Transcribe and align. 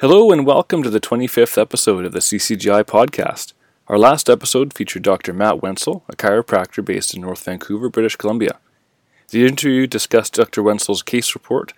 Hello 0.00 0.32
and 0.32 0.46
welcome 0.46 0.82
to 0.82 0.88
the 0.88 0.98
25th 0.98 1.60
episode 1.60 2.06
of 2.06 2.12
the 2.12 2.20
CCGI 2.20 2.84
podcast. 2.84 3.52
Our 3.86 3.98
last 3.98 4.30
episode 4.30 4.72
featured 4.72 5.02
Dr. 5.02 5.34
Matt 5.34 5.60
Wenzel, 5.60 6.04
a 6.08 6.16
chiropractor 6.16 6.82
based 6.82 7.12
in 7.12 7.20
North 7.20 7.44
Vancouver, 7.44 7.90
British 7.90 8.16
Columbia. 8.16 8.58
The 9.28 9.44
interview 9.44 9.86
discussed 9.86 10.32
Dr. 10.32 10.62
Wenzel's 10.62 11.02
case 11.02 11.34
report, 11.34 11.74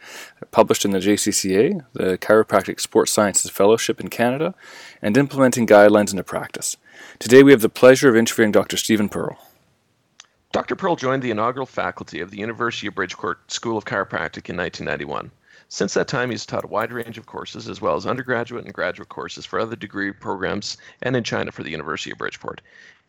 published 0.53 0.85
in 0.85 0.93
the 0.93 1.01
JCCA, 1.01 1.85
the 1.95 2.17
Chiropractic 2.17 2.79
Sports 2.79 3.11
Sciences 3.11 3.51
Fellowship 3.51 3.99
in 3.99 4.07
Canada, 4.07 4.55
and 5.03 5.17
implementing 5.17 5.67
guidelines 5.67 6.13
into 6.13 6.23
practice. 6.23 6.77
Today 7.19 7.43
we 7.43 7.51
have 7.51 7.61
the 7.61 7.69
pleasure 7.69 8.09
of 8.09 8.15
interviewing 8.15 8.53
Dr. 8.53 8.77
Stephen 8.77 9.09
Perle. 9.09 9.37
Dr. 10.53 10.77
Perle 10.77 10.95
joined 10.95 11.25
the 11.25 11.33
inaugural 11.33 11.67
faculty 11.67 12.21
of 12.21 12.31
the 12.31 12.39
University 12.39 12.87
of 12.87 12.95
Bridgeport 12.95 13.51
School 13.51 13.77
of 13.77 13.85
Chiropractic 13.85 14.49
in 14.49 14.57
1991. 14.57 15.33
Since 15.75 15.95
that 15.95 16.07
time, 16.07 16.31
he's 16.31 16.45
taught 16.45 16.67
a 16.67 16.69
wide 16.69 16.93
range 16.93 17.17
of 17.17 17.25
courses, 17.25 17.67
as 17.67 17.81
well 17.81 17.97
as 17.97 18.05
undergraduate 18.05 18.67
and 18.67 18.75
graduate 18.75 19.09
courses 19.09 19.47
for 19.47 19.59
other 19.59 19.75
degree 19.75 20.13
programs 20.13 20.77
and 21.01 21.17
in 21.17 21.25
China 21.25 21.51
for 21.51 21.63
the 21.63 21.71
University 21.71 22.11
of 22.11 22.19
Bridgeport. 22.19 22.61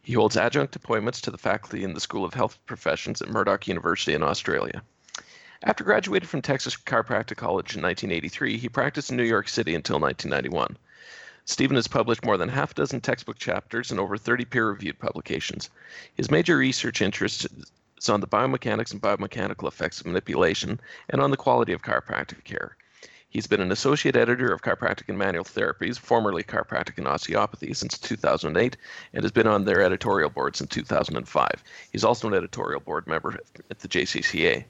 He 0.01 0.13
holds 0.13 0.37
adjunct 0.37 0.73
appointments 0.73 1.19
to 1.19 1.31
the 1.31 1.37
faculty 1.37 1.83
in 1.83 1.93
the 1.93 1.99
School 1.99 2.23
of 2.23 2.33
Health 2.33 2.57
Professions 2.65 3.21
at 3.21 3.27
Murdoch 3.27 3.67
University 3.67 4.13
in 4.13 4.23
Australia. 4.23 4.81
After 5.61 5.83
graduating 5.83 6.29
from 6.29 6.41
Texas 6.41 6.77
Chiropractic 6.77 7.35
College 7.35 7.75
in 7.75 7.81
1983, 7.81 8.57
he 8.57 8.69
practiced 8.69 9.11
in 9.11 9.17
New 9.17 9.23
York 9.23 9.49
City 9.49 9.75
until 9.75 9.99
1991. 9.99 10.77
Stephen 11.43 11.75
has 11.75 11.89
published 11.89 12.23
more 12.23 12.37
than 12.37 12.47
half 12.47 12.71
a 12.71 12.75
dozen 12.75 13.01
textbook 13.01 13.37
chapters 13.37 13.91
and 13.91 13.99
over 13.99 14.17
30 14.17 14.45
peer 14.45 14.69
reviewed 14.69 14.99
publications. 14.99 15.69
His 16.15 16.31
major 16.31 16.55
research 16.55 17.01
interests 17.01 17.45
it's 18.03 18.09
on 18.09 18.19
the 18.19 18.27
biomechanics 18.27 18.91
and 18.91 19.01
biomechanical 19.01 19.65
effects 19.65 20.01
of 20.01 20.07
manipulation 20.07 20.77
and 21.07 21.21
on 21.21 21.31
the 21.31 21.37
quality 21.37 21.71
of 21.71 21.83
chiropractic 21.83 22.43
care. 22.43 22.75
He's 23.29 23.47
been 23.47 23.61
an 23.61 23.71
associate 23.71 24.17
editor 24.17 24.51
of 24.51 24.61
Chiropractic 24.61 25.07
and 25.07 25.17
Manual 25.17 25.45
Therapies, 25.45 25.97
formerly 25.97 26.43
Chiropractic 26.43 26.97
and 26.97 27.07
Osteopathy, 27.07 27.73
since 27.73 27.97
2008, 27.97 28.75
and 29.13 29.23
has 29.23 29.31
been 29.31 29.47
on 29.47 29.63
their 29.63 29.81
editorial 29.81 30.29
board 30.29 30.57
since 30.57 30.69
2005. 30.71 31.63
He's 31.93 32.03
also 32.03 32.27
an 32.27 32.33
editorial 32.33 32.81
board 32.81 33.07
member 33.07 33.39
at 33.71 33.79
the 33.79 33.87
JCCA. 33.87 34.65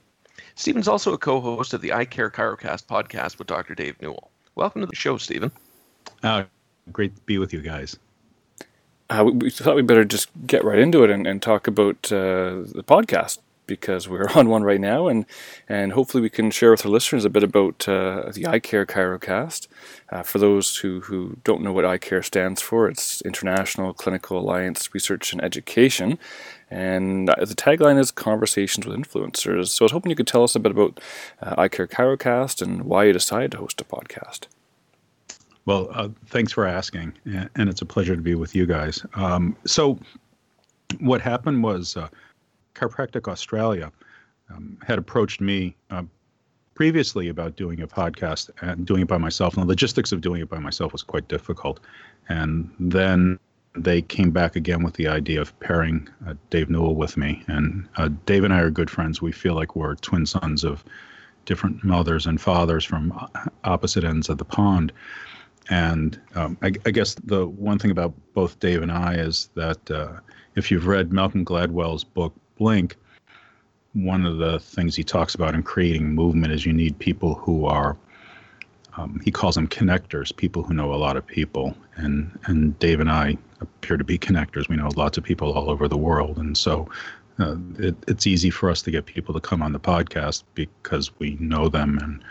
Stephen's 0.53 0.87
also 0.87 1.13
a 1.13 1.17
co 1.17 1.41
host 1.41 1.73
of 1.73 1.81
the 1.81 1.89
ICARE 1.89 2.31
Chirocast 2.31 2.85
podcast 2.85 3.39
with 3.39 3.47
Dr. 3.47 3.73
Dave 3.73 3.99
Newell. 3.99 4.29
Welcome 4.53 4.81
to 4.81 4.87
the 4.87 4.95
show, 4.95 5.17
Stephen. 5.17 5.51
Uh, 6.21 6.43
great 6.91 7.15
to 7.15 7.21
be 7.23 7.39
with 7.39 7.51
you 7.51 7.61
guys 7.61 7.97
uh, 9.09 9.23
we, 9.25 9.49
thought 9.49 9.75
we'd 9.75 9.87
better 9.87 10.05
just 10.05 10.29
get 10.47 10.63
right 10.63 10.79
into 10.79 11.03
it 11.03 11.09
and, 11.09 11.27
and 11.27 11.41
talk 11.41 11.67
about 11.67 12.11
uh, 12.11 12.63
the 12.65 12.83
podcast 12.85 13.39
because 13.65 14.09
we're 14.09 14.29
on 14.35 14.49
one 14.49 14.63
right 14.63 14.79
now, 14.79 15.07
and 15.07 15.25
and 15.67 15.93
hopefully 15.93 16.21
we 16.21 16.29
can 16.29 16.51
share 16.51 16.71
with 16.71 16.85
our 16.85 16.91
listeners 16.91 17.25
a 17.25 17.29
bit 17.29 17.43
about 17.43 17.87
uh, 17.87 18.31
the 18.33 18.43
ICARE 18.43 18.85
Chirocast. 18.85 19.67
Uh, 20.09 20.23
for 20.23 20.39
those 20.39 20.77
who, 20.77 21.01
who 21.01 21.37
don't 21.43 21.61
know 21.61 21.73
what 21.73 21.85
ICARE 21.85 22.23
stands 22.23 22.61
for, 22.61 22.87
it's 22.87 23.21
International 23.21 23.93
Clinical 23.93 24.37
Alliance 24.37 24.93
Research 24.93 25.33
and 25.33 25.43
Education, 25.43 26.17
and 26.69 27.29
uh, 27.29 27.45
the 27.45 27.55
tagline 27.55 27.99
is 27.99 28.11
Conversations 28.11 28.85
with 28.85 28.97
Influencers. 28.97 29.69
So 29.69 29.83
I 29.83 29.85
was 29.85 29.91
hoping 29.91 30.09
you 30.09 30.15
could 30.15 30.27
tell 30.27 30.43
us 30.43 30.55
a 30.55 30.59
bit 30.59 30.71
about 30.71 30.99
uh, 31.41 31.55
ICARE 31.55 31.89
Chirocast 31.89 32.61
and 32.61 32.83
why 32.83 33.05
you 33.05 33.13
decided 33.13 33.51
to 33.51 33.57
host 33.57 33.81
a 33.81 33.85
podcast. 33.85 34.47
Well, 35.65 35.87
uh, 35.93 36.09
thanks 36.27 36.51
for 36.51 36.65
asking, 36.65 37.13
and 37.25 37.69
it's 37.69 37.81
a 37.81 37.85
pleasure 37.85 38.15
to 38.15 38.21
be 38.21 38.35
with 38.35 38.53
you 38.53 38.65
guys. 38.65 39.05
Um, 39.15 39.55
so, 39.65 39.97
what 40.99 41.21
happened 41.21 41.63
was 41.63 41.95
uh, 41.95 42.09
Chiropractic 42.75 43.27
Australia 43.27 43.91
um, 44.53 44.77
had 44.85 44.99
approached 44.99 45.39
me 45.41 45.75
uh, 45.89 46.03
previously 46.75 47.29
about 47.29 47.55
doing 47.55 47.81
a 47.81 47.87
podcast 47.87 48.49
and 48.61 48.85
doing 48.85 49.01
it 49.01 49.07
by 49.07 49.17
myself. 49.17 49.55
And 49.55 49.63
the 49.63 49.67
logistics 49.67 50.11
of 50.11 50.21
doing 50.21 50.41
it 50.41 50.49
by 50.49 50.59
myself 50.59 50.91
was 50.91 51.03
quite 51.03 51.27
difficult. 51.27 51.79
And 52.29 52.69
then 52.79 53.39
they 53.75 54.01
came 54.01 54.31
back 54.31 54.55
again 54.55 54.83
with 54.83 54.95
the 54.95 55.07
idea 55.07 55.41
of 55.41 55.57
pairing 55.59 56.07
uh, 56.27 56.35
Dave 56.49 56.69
Newell 56.69 56.95
with 56.95 57.17
me. 57.17 57.43
And 57.47 57.87
uh, 57.97 58.09
Dave 58.25 58.43
and 58.43 58.53
I 58.53 58.59
are 58.59 58.69
good 58.69 58.89
friends. 58.89 59.21
We 59.21 59.31
feel 59.31 59.55
like 59.55 59.75
we're 59.75 59.95
twin 59.95 60.25
sons 60.25 60.63
of 60.63 60.83
different 61.45 61.83
mothers 61.83 62.25
and 62.25 62.39
fathers 62.39 62.85
from 62.85 63.11
uh, 63.11 63.27
opposite 63.63 64.03
ends 64.03 64.29
of 64.29 64.37
the 64.37 64.45
pond. 64.45 64.91
And 65.69 66.19
um, 66.35 66.57
I, 66.61 66.73
I, 66.85 66.91
guess 66.91 67.15
the 67.15 67.47
one 67.47 67.79
thing 67.79 67.91
about 67.91 68.13
both 68.33 68.59
Dave 68.59 68.81
and 68.81 68.91
I 68.91 69.15
is 69.15 69.49
that 69.55 69.89
uh, 69.89 70.19
if 70.55 70.69
you've 70.69 70.87
read 70.87 71.13
Malcolm 71.13 71.45
Gladwell's 71.45 72.03
book 72.03 72.33
Blink, 72.57 72.97
one 73.93 74.25
of 74.25 74.37
the 74.37 74.59
things 74.59 74.95
he 74.95 75.03
talks 75.03 75.35
about 75.35 75.55
in 75.55 75.63
creating 75.63 76.13
movement 76.13 76.51
is 76.51 76.65
you 76.65 76.73
need 76.73 76.97
people 76.99 77.35
who 77.35 77.65
are 77.65 77.97
um, 78.95 79.19
he 79.23 79.31
calls 79.31 79.55
them 79.55 79.67
connectors, 79.67 80.35
people 80.35 80.61
who 80.61 80.73
know 80.73 80.93
a 80.93 80.95
lot 80.95 81.17
of 81.17 81.25
people, 81.25 81.75
and 81.95 82.37
and 82.45 82.77
Dave 82.79 82.99
and 82.99 83.09
I 83.09 83.37
appear 83.59 83.97
to 83.97 84.03
be 84.03 84.19
connectors. 84.19 84.69
We 84.69 84.75
know 84.75 84.89
lots 84.95 85.17
of 85.17 85.23
people 85.23 85.53
all 85.53 85.69
over 85.69 85.87
the 85.87 85.97
world, 85.97 86.37
and 86.37 86.55
so 86.55 86.87
uh, 87.39 87.55
it, 87.79 87.95
it's 88.07 88.27
easy 88.27 88.49
for 88.49 88.69
us 88.69 88.81
to 88.83 88.91
get 88.91 89.05
people 89.05 89.33
to 89.33 89.39
come 89.39 89.61
on 89.61 89.73
the 89.73 89.79
podcast 89.79 90.43
because 90.53 91.17
we 91.19 91.37
know 91.39 91.69
them 91.69 91.97
and 91.99 92.23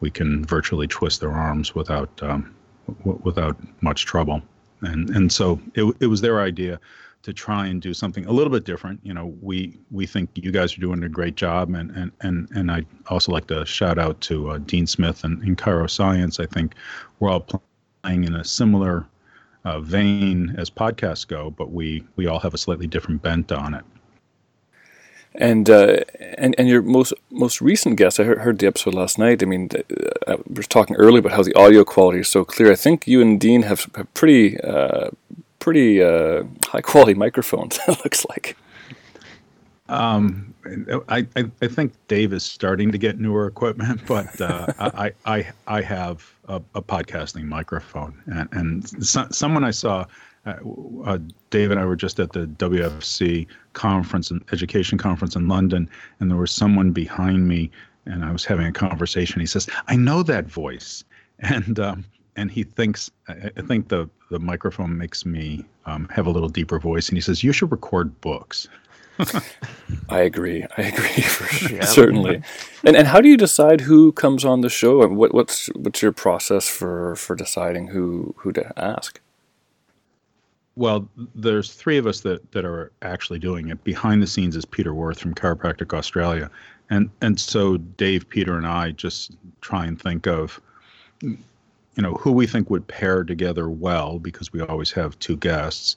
we 0.00 0.10
can 0.10 0.44
virtually 0.44 0.86
twist 0.86 1.20
their 1.20 1.32
arms 1.32 1.74
without 1.74 2.10
um, 2.22 2.54
w- 3.00 3.20
without 3.24 3.56
much 3.80 4.04
trouble. 4.06 4.42
And 4.82 5.10
and 5.10 5.32
so 5.32 5.60
it 5.74 5.84
it 6.00 6.06
was 6.06 6.20
their 6.20 6.40
idea 6.40 6.80
to 7.22 7.32
try 7.32 7.66
and 7.66 7.80
do 7.80 7.94
something 7.94 8.26
a 8.26 8.32
little 8.32 8.52
bit 8.52 8.64
different. 8.64 9.00
You 9.02 9.14
know, 9.14 9.34
we 9.40 9.78
we 9.90 10.06
think 10.06 10.30
you 10.34 10.52
guys 10.52 10.76
are 10.76 10.80
doing 10.80 11.02
a 11.02 11.08
great 11.08 11.36
job, 11.36 11.74
and 11.74 11.90
and 11.92 12.12
and 12.20 12.48
and 12.54 12.70
I 12.70 12.84
also 13.08 13.32
like 13.32 13.46
to 13.46 13.64
shout 13.64 13.98
out 13.98 14.20
to 14.22 14.50
uh, 14.50 14.58
Dean 14.58 14.86
Smith 14.86 15.24
and 15.24 15.42
in 15.42 15.56
Chiro 15.56 15.88
Science. 15.88 16.38
I 16.38 16.46
think 16.46 16.74
we're 17.18 17.30
all 17.30 17.46
playing 18.02 18.24
in 18.24 18.34
a 18.34 18.44
similar 18.44 19.06
uh, 19.64 19.80
vein 19.80 20.54
as 20.58 20.68
podcasts 20.68 21.26
go, 21.26 21.50
but 21.50 21.72
we 21.72 22.04
we 22.16 22.26
all 22.26 22.38
have 22.40 22.52
a 22.52 22.58
slightly 22.58 22.86
different 22.86 23.22
bent 23.22 23.50
on 23.52 23.72
it. 23.72 23.84
And 25.36 25.68
uh, 25.68 25.98
and 26.38 26.54
and 26.58 26.68
your 26.68 26.82
most 26.82 27.12
most 27.30 27.60
recent 27.60 27.96
guest, 27.96 28.20
I 28.20 28.24
heard, 28.24 28.38
heard 28.38 28.58
the 28.60 28.68
episode 28.68 28.94
last 28.94 29.18
night. 29.18 29.42
I 29.42 29.46
mean, 29.46 29.68
uh, 30.28 30.36
we 30.46 30.54
were 30.54 30.62
talking 30.62 30.94
earlier 30.94 31.18
about 31.18 31.32
how 31.32 31.42
the 31.42 31.54
audio 31.54 31.84
quality 31.84 32.20
is 32.20 32.28
so 32.28 32.44
clear. 32.44 32.70
I 32.70 32.76
think 32.76 33.08
you 33.08 33.20
and 33.20 33.40
Dean 33.40 33.62
have, 33.62 33.88
have 33.96 34.14
pretty 34.14 34.60
uh, 34.60 35.10
pretty 35.58 36.02
uh, 36.02 36.44
high 36.66 36.82
quality 36.82 37.14
microphones. 37.26 37.80
it 37.88 37.98
looks 38.04 38.24
like. 38.28 38.56
Um, 39.88 40.54
I, 41.08 41.26
I, 41.36 41.44
I 41.60 41.68
think 41.68 41.92
Dave 42.08 42.32
is 42.32 42.42
starting 42.42 42.90
to 42.92 42.98
get 42.98 43.18
newer 43.18 43.46
equipment, 43.46 44.02
but 44.06 44.40
uh, 44.40 44.66
I, 44.78 45.12
I 45.26 45.46
I 45.66 45.80
have 45.82 46.32
a, 46.48 46.62
a 46.74 46.82
podcasting 46.82 47.44
microphone, 47.44 48.20
and, 48.26 48.48
and 48.52 49.06
so, 49.06 49.26
someone 49.30 49.64
I 49.64 49.72
saw 49.72 50.06
uh, 50.46 50.54
uh, 51.04 51.18
Dave 51.50 51.70
and 51.70 51.80
I 51.80 51.84
were 51.84 51.96
just 51.96 52.20
at 52.20 52.32
the 52.32 52.46
WFC 52.46 53.46
conference 53.72 54.30
and 54.30 54.44
education 54.52 54.98
conference 54.98 55.36
in 55.36 55.48
London, 55.48 55.88
and 56.20 56.30
there 56.30 56.38
was 56.38 56.50
someone 56.50 56.92
behind 56.92 57.48
me, 57.48 57.70
and 58.06 58.24
I 58.24 58.32
was 58.32 58.44
having 58.44 58.66
a 58.66 58.72
conversation. 58.72 59.40
He 59.40 59.46
says, 59.46 59.68
"I 59.88 59.96
know 59.96 60.22
that 60.22 60.46
voice," 60.46 61.04
and 61.38 61.78
um, 61.78 62.04
and 62.36 62.50
he 62.50 62.64
thinks 62.64 63.10
I, 63.28 63.50
I, 63.56 63.62
think 63.62 63.88
the 63.88 64.08
the 64.30 64.38
microphone 64.38 64.98
makes 64.98 65.24
me 65.24 65.64
um, 65.86 66.08
have 66.08 66.26
a 66.26 66.30
little 66.30 66.48
deeper 66.48 66.78
voice, 66.78 67.08
and 67.08 67.16
he 67.16 67.22
says, 67.22 67.42
"You 67.42 67.52
should 67.52 67.70
record 67.70 68.20
books." 68.20 68.68
I 70.08 70.20
agree. 70.20 70.66
I 70.76 70.82
agree 70.82 71.08
for 71.22 71.44
sure, 71.46 71.76
yeah. 71.76 71.84
certainly. 71.84 72.42
And 72.84 72.96
and 72.96 73.06
how 73.06 73.20
do 73.20 73.28
you 73.28 73.36
decide 73.36 73.80
who 73.80 74.12
comes 74.12 74.44
on 74.44 74.60
the 74.60 74.68
show? 74.68 75.06
What 75.06 75.32
what's 75.32 75.68
what's 75.68 76.02
your 76.02 76.12
process 76.12 76.68
for 76.68 77.16
for 77.16 77.36
deciding 77.36 77.88
who 77.88 78.34
who 78.38 78.52
to 78.52 78.72
ask? 78.78 79.20
Well, 80.76 81.08
there's 81.34 81.72
three 81.72 81.98
of 81.98 82.06
us 82.06 82.20
that, 82.20 82.50
that 82.52 82.64
are 82.64 82.90
actually 83.02 83.38
doing 83.38 83.68
it. 83.68 83.84
Behind 83.84 84.20
the 84.22 84.26
scenes 84.26 84.56
is 84.56 84.64
Peter 84.64 84.92
Worth 84.92 85.20
from 85.20 85.34
Chiropractic 85.34 85.96
Australia. 85.96 86.50
And 86.90 87.10
and 87.22 87.38
so 87.40 87.78
Dave, 87.78 88.28
Peter, 88.28 88.56
and 88.56 88.66
I 88.66 88.90
just 88.90 89.32
try 89.60 89.86
and 89.86 90.00
think 90.00 90.26
of 90.26 90.60
you 91.22 92.02
know 92.02 92.14
who 92.14 92.32
we 92.32 92.46
think 92.46 92.70
would 92.70 92.86
pair 92.88 93.24
together 93.24 93.70
well 93.70 94.18
because 94.18 94.52
we 94.52 94.60
always 94.60 94.90
have 94.92 95.18
two 95.18 95.36
guests. 95.36 95.96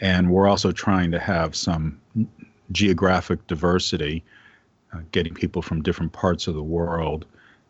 And 0.00 0.30
we're 0.30 0.48
also 0.48 0.72
trying 0.72 1.10
to 1.12 1.18
have 1.18 1.56
some 1.56 1.98
geographic 2.72 3.46
diversity, 3.46 4.22
uh, 4.92 5.00
getting 5.12 5.32
people 5.32 5.62
from 5.62 5.82
different 5.82 6.12
parts 6.12 6.46
of 6.46 6.54
the 6.54 6.62
world 6.62 7.24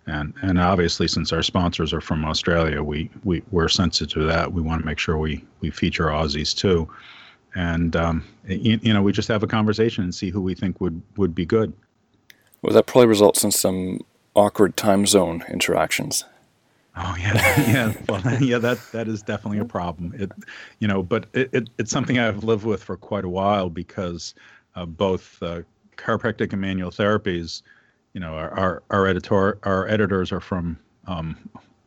and 0.06 0.32
and 0.43 0.58
obviously 0.58 1.08
since 1.08 1.32
our 1.32 1.43
sponsors 1.43 1.93
are 1.93 2.00
from 2.00 2.25
Australia, 2.25 2.82
we 2.82 3.11
we 3.25 3.43
we're 3.50 3.69
sensitive 3.69 4.12
to 4.14 4.26
that. 4.26 4.53
We 4.53 4.62
want 4.62 4.81
to 4.81 4.87
make 4.87 4.99
sure 4.99 5.19
we 5.19 5.44
we 5.61 5.70
feature 5.70 6.06
Aussies 6.06 6.56
too, 6.56 6.88
and 7.55 7.97
um, 7.97 8.25
you, 8.47 8.79
you 8.82 8.93
know 8.93 9.03
we 9.03 9.12
just 9.12 9.29
have 9.29 9.43
a 9.43 9.47
conversation 9.47 10.05
and 10.05 10.14
see 10.14 10.31
who 10.31 10.41
we 10.41 10.55
think 10.55 10.81
would 10.81 11.00
would 11.17 11.35
be 11.35 11.44
good. 11.44 11.73
Well, 12.62 12.73
that 12.73 12.87
probably 12.87 13.08
results 13.08 13.44
in 13.44 13.50
some 13.50 14.00
awkward 14.35 14.76
time 14.76 15.06
zone 15.06 15.44
interactions. 15.49 16.25
Oh 16.97 17.14
yeah, 17.19 17.35
yeah. 17.70 17.93
Well, 18.09 18.23
yeah. 18.41 18.59
That 18.59 18.79
that 18.93 19.09
is 19.09 19.23
definitely 19.23 19.59
a 19.59 19.64
problem. 19.64 20.14
It, 20.17 20.32
you 20.79 20.88
know, 20.88 21.02
but 21.02 21.26
it, 21.32 21.50
it 21.52 21.70
it's 21.79 21.91
something 21.91 22.19
I've 22.19 22.44
lived 22.44 22.64
with 22.64 22.82
for 22.82 22.97
quite 22.97 23.25
a 23.25 23.29
while 23.29 23.69
because 23.69 24.35
uh, 24.76 24.87
both 24.87 25.43
uh, 25.43 25.62
chiropractic 25.97 26.52
and 26.52 26.61
manual 26.61 26.91
therapies 26.91 27.62
you 28.16 28.20
know, 28.20 28.32
our 28.32 28.50
our, 28.58 28.82
our 28.88 29.06
editor 29.06 29.58
our 29.64 29.86
editors 29.88 30.32
are 30.32 30.40
from 30.40 30.78
um, 31.06 31.36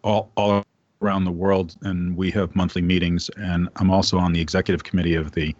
all 0.04 0.30
all 0.38 0.64
around 1.02 1.24
the 1.24 1.32
world, 1.32 1.76
and 1.82 2.16
we 2.16 2.30
have 2.30 2.56
monthly 2.56 2.84
meetings. 2.84 3.32
And 3.36 3.68
I'm 3.78 3.90
also 3.90 4.20
on 4.20 4.32
the 4.32 4.40
executive 4.40 4.84
committee 4.84 5.16
of 5.16 5.32
the 5.32 5.56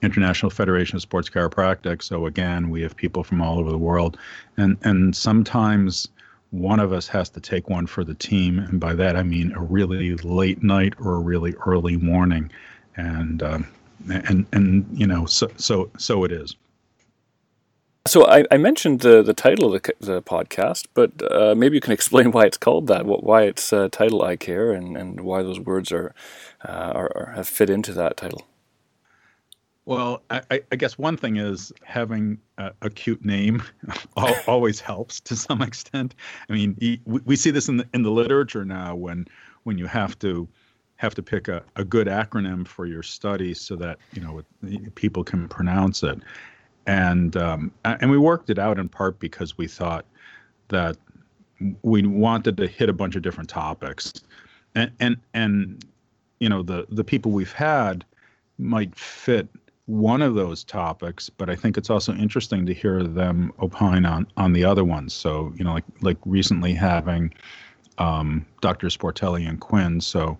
International 0.00 0.48
Federation 0.48 0.96
of 0.96 1.02
Sports 1.02 1.28
Chiropractic. 1.28 2.02
So 2.02 2.24
again, 2.24 2.70
we 2.70 2.80
have 2.80 2.96
people 2.96 3.24
from 3.24 3.42
all 3.42 3.58
over 3.58 3.70
the 3.70 3.76
world, 3.76 4.16
and 4.56 4.78
and 4.84 5.14
sometimes 5.14 6.08
one 6.50 6.80
of 6.80 6.94
us 6.94 7.06
has 7.08 7.28
to 7.30 7.40
take 7.40 7.68
one 7.68 7.86
for 7.86 8.02
the 8.02 8.14
team, 8.14 8.58
and 8.58 8.80
by 8.80 8.94
that 8.94 9.16
I 9.16 9.22
mean 9.22 9.52
a 9.52 9.60
really 9.60 10.14
late 10.14 10.62
night 10.62 10.94
or 10.98 11.16
a 11.16 11.20
really 11.20 11.54
early 11.66 11.98
morning, 11.98 12.50
and 12.96 13.42
um, 13.42 13.66
and 14.10 14.46
and 14.54 14.86
you 14.98 15.06
know 15.06 15.26
so 15.26 15.50
so 15.56 15.90
so 15.98 16.24
it 16.24 16.32
is. 16.32 16.56
So 18.06 18.26
I, 18.26 18.44
I 18.50 18.56
mentioned 18.56 19.00
the 19.00 19.22
the 19.22 19.34
title 19.34 19.74
of 19.74 19.82
the, 19.82 19.94
the 20.00 20.22
podcast, 20.22 20.86
but 20.94 21.10
uh, 21.30 21.54
maybe 21.56 21.76
you 21.76 21.80
can 21.80 21.92
explain 22.00 22.30
why 22.30 22.44
it's 22.44 22.56
called 22.56 22.86
that, 22.86 23.04
why 23.06 23.42
it's 23.42 23.72
uh, 23.72 23.88
"ICARE," 23.88 24.76
and, 24.76 24.96
and 24.96 25.20
why 25.22 25.42
those 25.42 25.60
words 25.60 25.92
are, 25.92 26.14
uh, 26.64 26.92
are 26.94 27.32
have 27.34 27.48
fit 27.48 27.70
into 27.70 27.92
that 27.92 28.16
title. 28.16 28.46
Well, 29.86 30.22
I, 30.30 30.42
I, 30.72 30.74
guess 30.74 30.98
one 30.98 31.16
thing 31.16 31.36
is 31.36 31.72
having 31.84 32.38
a, 32.58 32.72
a 32.82 32.90
cute 32.90 33.24
name 33.24 33.62
always 34.48 34.80
helps 34.80 35.20
to 35.20 35.36
some 35.36 35.62
extent. 35.62 36.16
I 36.50 36.52
mean, 36.54 37.00
we 37.06 37.36
see 37.36 37.52
this 37.52 37.68
in 37.68 37.76
the 37.76 37.88
in 37.94 38.02
the 38.02 38.10
literature 38.10 38.64
now 38.64 38.96
when 38.96 39.26
when 39.62 39.78
you 39.78 39.86
have 39.86 40.18
to 40.20 40.48
have 40.96 41.14
to 41.14 41.22
pick 41.22 41.46
a, 41.46 41.62
a 41.76 41.84
good 41.84 42.08
acronym 42.08 42.66
for 42.66 42.86
your 42.86 43.02
study 43.02 43.54
so 43.54 43.76
that 43.76 43.98
you 44.12 44.22
know 44.22 44.42
people 44.96 45.22
can 45.22 45.48
pronounce 45.48 46.02
it, 46.02 46.18
and 46.86 47.36
um, 47.36 47.72
and 47.84 48.10
we 48.10 48.18
worked 48.18 48.50
it 48.50 48.58
out 48.58 48.78
in 48.78 48.88
part 48.88 49.18
because 49.18 49.58
we 49.58 49.66
thought 49.66 50.04
that 50.68 50.96
we 51.82 52.06
wanted 52.06 52.56
to 52.56 52.66
hit 52.66 52.88
a 52.88 52.92
bunch 52.92 53.16
of 53.16 53.22
different 53.22 53.48
topics, 53.48 54.12
and 54.74 54.90
and 55.00 55.16
and 55.34 55.84
you 56.40 56.48
know 56.48 56.62
the 56.62 56.86
the 56.88 57.04
people 57.04 57.32
we've 57.32 57.52
had 57.52 58.04
might 58.58 58.94
fit 58.96 59.48
one 59.86 60.20
of 60.20 60.34
those 60.34 60.64
topics, 60.64 61.28
but 61.30 61.48
I 61.48 61.54
think 61.54 61.76
it's 61.76 61.90
also 61.90 62.12
interesting 62.14 62.66
to 62.66 62.74
hear 62.74 63.02
them 63.02 63.52
opine 63.60 64.04
on 64.04 64.26
on 64.36 64.52
the 64.52 64.64
other 64.64 64.84
ones. 64.84 65.14
So 65.14 65.52
you 65.56 65.64
know, 65.64 65.72
like 65.72 65.84
like 66.00 66.18
recently 66.24 66.74
having 66.74 67.32
um, 67.98 68.44
Dr. 68.60 68.88
Sportelli 68.88 69.48
and 69.48 69.60
Quinn. 69.60 70.00
So 70.00 70.38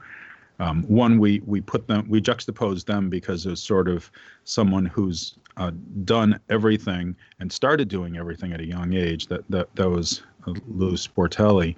um, 0.58 0.82
one, 0.84 1.18
we 1.18 1.40
we 1.46 1.60
put 1.60 1.86
them 1.86 2.06
we 2.08 2.20
juxtapose 2.20 2.84
them 2.84 3.08
because 3.08 3.46
it's 3.46 3.60
sort 3.60 3.88
of 3.88 4.10
someone 4.44 4.86
who's 4.86 5.36
uh, 5.56 5.72
done 6.04 6.38
everything 6.48 7.16
and 7.40 7.50
started 7.50 7.88
doing 7.88 8.16
everything 8.16 8.52
at 8.52 8.60
a 8.60 8.66
young 8.66 8.94
age. 8.94 9.26
That 9.26 9.48
that 9.50 9.74
that 9.76 9.88
was 9.88 10.22
Lou 10.68 10.92
Sportelli, 10.92 11.76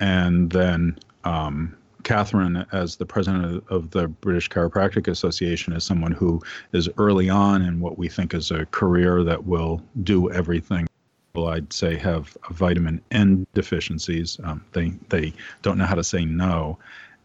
and 0.00 0.50
then 0.50 0.98
um, 1.24 1.76
Catherine, 2.06 2.64
as 2.72 2.96
the 2.96 3.06
president 3.06 3.64
of 3.68 3.90
the 3.90 4.06
British 4.06 4.48
Chiropractic 4.48 5.08
Association, 5.08 5.72
is 5.72 5.84
someone 5.84 6.12
who 6.12 6.40
is 6.72 6.88
early 6.98 7.28
on 7.28 7.62
in 7.62 7.80
what 7.80 7.98
we 7.98 8.08
think 8.08 8.32
is 8.32 8.50
a 8.50 8.66
career 8.66 9.24
that 9.24 9.44
will 9.44 9.82
do 10.04 10.30
everything. 10.30 10.86
Well, 11.34 11.48
I'd 11.48 11.72
say 11.72 11.96
have 11.96 12.36
vitamin 12.50 13.02
N 13.10 13.46
deficiencies. 13.54 14.38
Um, 14.44 14.64
they 14.72 14.90
they 15.08 15.32
don't 15.62 15.78
know 15.78 15.84
how 15.84 15.96
to 15.96 16.04
say 16.04 16.24
no, 16.24 16.78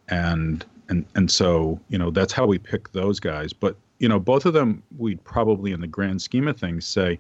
and 0.10 0.66
and 0.90 1.06
and 1.16 1.30
so 1.30 1.80
you 1.90 1.98
know 1.98 2.10
that's 2.10 2.34
how 2.34 2.46
we 2.46 2.58
pick 2.58 2.92
those 2.92 3.20
guys. 3.20 3.54
But 3.54 3.78
you 4.02 4.10
know 4.10 4.20
both 4.20 4.46
of 4.46 4.54
them 4.54 4.82
we'd 4.98 5.24
probably 5.24 5.72
in 5.72 5.80
the 5.80 5.88
grand 5.88 6.22
scheme 6.22 6.48
of 6.48 6.58
things 6.58 6.86
say 6.86 7.18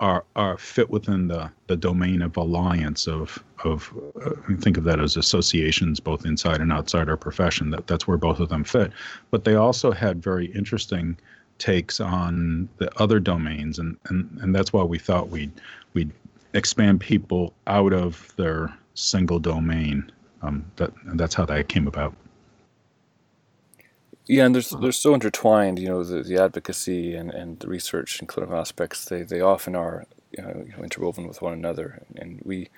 are 0.00 0.24
are 0.34 0.58
fit 0.58 0.90
within 0.90 1.28
the 1.28 1.50
the 1.68 1.76
domain 1.76 2.20
of 2.20 2.36
alliance 2.36 3.06
of 3.06 3.42
of 3.64 3.94
uh, 4.24 4.30
think 4.58 4.76
of 4.76 4.84
that 4.84 4.98
as 4.98 5.16
associations 5.16 6.00
both 6.00 6.24
inside 6.24 6.60
and 6.60 6.72
outside 6.72 7.08
our 7.08 7.16
profession. 7.16 7.70
That 7.70 7.86
that's 7.86 8.08
where 8.08 8.16
both 8.16 8.40
of 8.40 8.48
them 8.48 8.64
fit. 8.64 8.92
But 9.30 9.44
they 9.44 9.54
also 9.54 9.92
had 9.92 10.22
very 10.22 10.46
interesting 10.46 11.16
takes 11.58 12.00
on 12.00 12.68
the 12.78 12.90
other 13.00 13.20
domains 13.20 13.78
and 13.78 13.96
and 14.06 14.38
and 14.40 14.54
that's 14.54 14.72
why 14.72 14.82
we 14.82 14.98
thought 14.98 15.28
we'd 15.28 15.52
we'd 15.92 16.10
expand 16.54 17.00
people 17.00 17.52
out 17.66 17.92
of 17.92 18.34
their 18.36 18.74
single 18.94 19.38
domain. 19.38 20.10
Um, 20.42 20.64
that 20.76 20.92
that's 21.14 21.34
how 21.34 21.44
that 21.44 21.68
came 21.68 21.86
about 21.86 22.14
yeah, 24.30 24.46
and 24.46 24.54
there's 24.54 24.70
they're 24.70 24.92
so 24.92 25.12
intertwined. 25.12 25.78
You 25.80 25.88
know, 25.88 26.04
the, 26.04 26.22
the 26.22 26.40
advocacy 26.40 27.14
and, 27.16 27.30
and 27.32 27.58
the 27.58 27.66
research 27.66 28.20
and 28.20 28.28
clinical 28.28 28.56
aspects. 28.56 29.04
They 29.04 29.22
they 29.22 29.40
often 29.40 29.74
are 29.74 30.06
you 30.30 30.42
know, 30.42 30.64
interwoven 30.82 31.26
with 31.26 31.42
one 31.42 31.52
another. 31.52 32.02
And 32.16 32.40
we, 32.44 32.68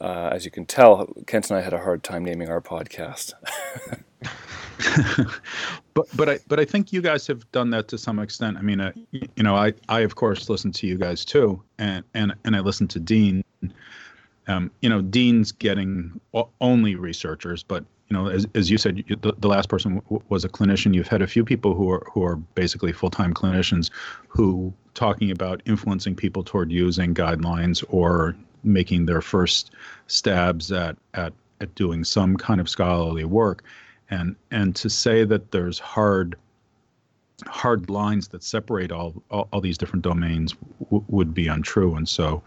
uh, 0.00 0.30
as 0.32 0.44
you 0.44 0.50
can 0.50 0.66
tell, 0.66 1.06
Kent 1.26 1.50
and 1.50 1.58
I 1.58 1.62
had 1.62 1.72
a 1.72 1.78
hard 1.78 2.02
time 2.02 2.24
naming 2.24 2.48
our 2.48 2.60
podcast. 2.60 3.34
but 5.94 6.06
but 6.16 6.28
I 6.28 6.38
but 6.48 6.58
I 6.58 6.64
think 6.64 6.92
you 6.92 7.00
guys 7.00 7.28
have 7.28 7.50
done 7.52 7.70
that 7.70 7.86
to 7.88 7.98
some 7.98 8.18
extent. 8.18 8.56
I 8.56 8.62
mean, 8.62 8.80
uh, 8.80 8.92
you 9.12 9.42
know, 9.42 9.54
I 9.54 9.74
I 9.88 10.00
of 10.00 10.16
course 10.16 10.48
listen 10.48 10.72
to 10.72 10.86
you 10.86 10.98
guys 10.98 11.24
too, 11.24 11.62
and 11.78 12.04
and 12.14 12.34
and 12.44 12.56
I 12.56 12.60
listen 12.60 12.88
to 12.88 12.98
Dean. 12.98 13.44
Um, 14.48 14.70
you 14.80 14.88
know, 14.88 15.02
Dean's 15.02 15.52
getting 15.52 16.20
only 16.60 16.94
researchers, 16.94 17.62
but 17.62 17.84
you 18.08 18.16
know, 18.16 18.28
as, 18.28 18.46
as 18.54 18.70
you 18.70 18.78
said, 18.78 19.04
the, 19.20 19.34
the 19.38 19.48
last 19.48 19.68
person 19.68 19.96
w- 19.96 20.22
was 20.28 20.44
a 20.44 20.48
clinician. 20.48 20.94
You've 20.94 21.08
had 21.08 21.20
a 21.20 21.26
few 21.26 21.44
people 21.44 21.74
who 21.74 21.90
are 21.90 22.06
who 22.12 22.24
are 22.24 22.36
basically 22.36 22.92
full 22.92 23.10
time 23.10 23.34
clinicians 23.34 23.90
who 24.28 24.72
talking 24.94 25.30
about 25.30 25.62
influencing 25.66 26.14
people 26.14 26.42
toward 26.42 26.72
using 26.72 27.14
guidelines 27.14 27.84
or 27.88 28.34
making 28.64 29.06
their 29.06 29.20
first 29.20 29.72
stabs 30.06 30.72
at 30.72 30.96
at 31.14 31.32
at 31.60 31.74
doing 31.74 32.02
some 32.04 32.36
kind 32.36 32.60
of 32.60 32.68
scholarly 32.68 33.24
work, 33.24 33.62
and 34.10 34.36
and 34.50 34.74
to 34.76 34.88
say 34.88 35.24
that 35.24 35.50
there's 35.50 35.78
hard 35.78 36.34
hard 37.46 37.90
lines 37.90 38.28
that 38.28 38.42
separate 38.42 38.90
all 38.90 39.22
all, 39.30 39.48
all 39.52 39.60
these 39.60 39.76
different 39.76 40.02
domains 40.02 40.54
w- 40.84 41.04
would 41.08 41.34
be 41.34 41.46
untrue, 41.46 41.94
and 41.94 42.08
so 42.08 42.42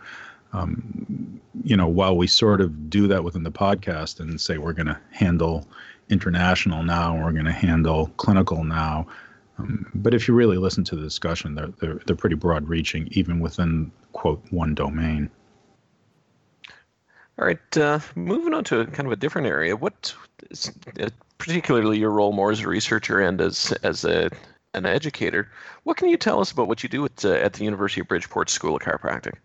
um, 0.54 1.40
you 1.64 1.76
know, 1.76 1.88
while 1.88 2.16
we 2.18 2.28
sort 2.28 2.62
of 2.62 2.90
do 2.90 3.08
that 3.08 3.24
within 3.24 3.44
the 3.44 3.52
podcast 3.52 4.20
and 4.20 4.40
say 4.40 4.58
we're 4.58 4.74
going 4.74 4.88
to 4.88 5.00
handle 5.12 5.68
international 6.10 6.84
now, 6.84 7.22
we're 7.22 7.32
going 7.32 7.46
to 7.46 7.52
handle 7.52 8.08
clinical 8.18 8.64
now. 8.64 9.08
Um, 9.58 9.86
but 9.94 10.14
if 10.14 10.28
you 10.28 10.34
really 10.34 10.58
listen 10.58 10.84
to 10.86 10.96
the 10.96 11.02
discussion, 11.02 11.56
they're, 11.56 11.74
they're, 11.80 12.00
they're 12.06 12.16
pretty 12.16 12.36
broad 12.36 12.68
reaching, 12.68 13.08
even 13.12 13.40
within, 13.40 13.92
quote, 14.14 14.44
one 14.50 14.76
domain. 14.76 15.30
All 17.40 17.46
right, 17.46 17.78
uh, 17.78 18.00
moving 18.16 18.54
on 18.54 18.64
to 18.66 18.86
kind 18.88 19.08
of 19.08 19.12
a 19.12 19.16
different 19.16 19.48
area. 19.48 19.76
What, 19.76 20.14
is, 20.50 20.72
uh, 21.00 21.10
particularly 21.38 21.98
your 21.98 22.12
role 22.12 22.34
more 22.34 22.52
as 22.52 22.60
a 22.60 22.68
researcher 22.68 23.20
and 23.20 23.42
as 23.42 23.72
as 23.84 24.06
a 24.06 24.30
an 24.74 24.86
educator, 24.86 25.50
what 25.84 25.98
can 25.98 26.10
you 26.10 26.18
tell 26.18 26.40
us 26.40 26.52
about 26.52 26.68
what 26.68 26.84
you 26.84 26.90
do 26.90 27.04
at 27.06 27.26
uh, 27.26 27.32
at 27.32 27.54
the 27.54 27.64
University 27.64 28.02
of 28.02 28.08
Bridgeport 28.08 28.50
School 28.50 28.76
of 28.76 28.82
Chiropractic? 28.82 29.36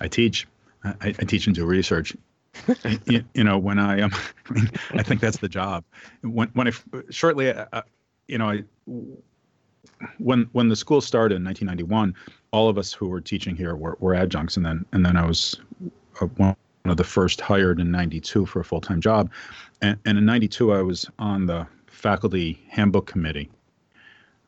I 0.00 0.08
teach. 0.08 0.46
I, 0.84 1.08
I 1.08 1.24
teach 1.24 1.46
and 1.46 1.56
do 1.56 1.64
research. 1.64 2.16
you, 3.06 3.22
you, 3.34 3.44
know, 3.44 3.58
when 3.58 3.78
I 3.78 4.00
um, 4.00 4.12
I, 4.94 5.02
think 5.02 5.20
that's 5.20 5.38
the 5.38 5.48
job. 5.48 5.84
When 6.22 6.48
when 6.54 6.68
I 6.68 6.72
shortly, 7.10 7.50
uh, 7.50 7.66
uh, 7.72 7.82
you 8.28 8.38
know, 8.38 8.48
I 8.48 8.64
when 10.18 10.48
when 10.52 10.68
the 10.68 10.76
school 10.76 11.00
started 11.00 11.36
in 11.36 11.44
1991, 11.44 12.14
all 12.52 12.68
of 12.68 12.78
us 12.78 12.92
who 12.92 13.08
were 13.08 13.20
teaching 13.20 13.56
here 13.56 13.76
were, 13.76 13.96
were 14.00 14.14
adjuncts, 14.14 14.56
and 14.56 14.64
then 14.64 14.84
and 14.92 15.04
then 15.04 15.16
I 15.16 15.26
was 15.26 15.60
uh, 16.20 16.26
one 16.26 16.56
of 16.86 16.96
the 16.96 17.04
first 17.04 17.40
hired 17.40 17.80
in 17.80 17.90
92 17.90 18.46
for 18.46 18.60
a 18.60 18.64
full 18.64 18.80
time 18.80 19.00
job, 19.00 19.30
and, 19.82 19.98
and 20.04 20.18
in 20.18 20.24
92 20.24 20.72
I 20.72 20.82
was 20.82 21.06
on 21.18 21.46
the 21.46 21.66
faculty 21.86 22.62
handbook 22.68 23.06
committee 23.06 23.50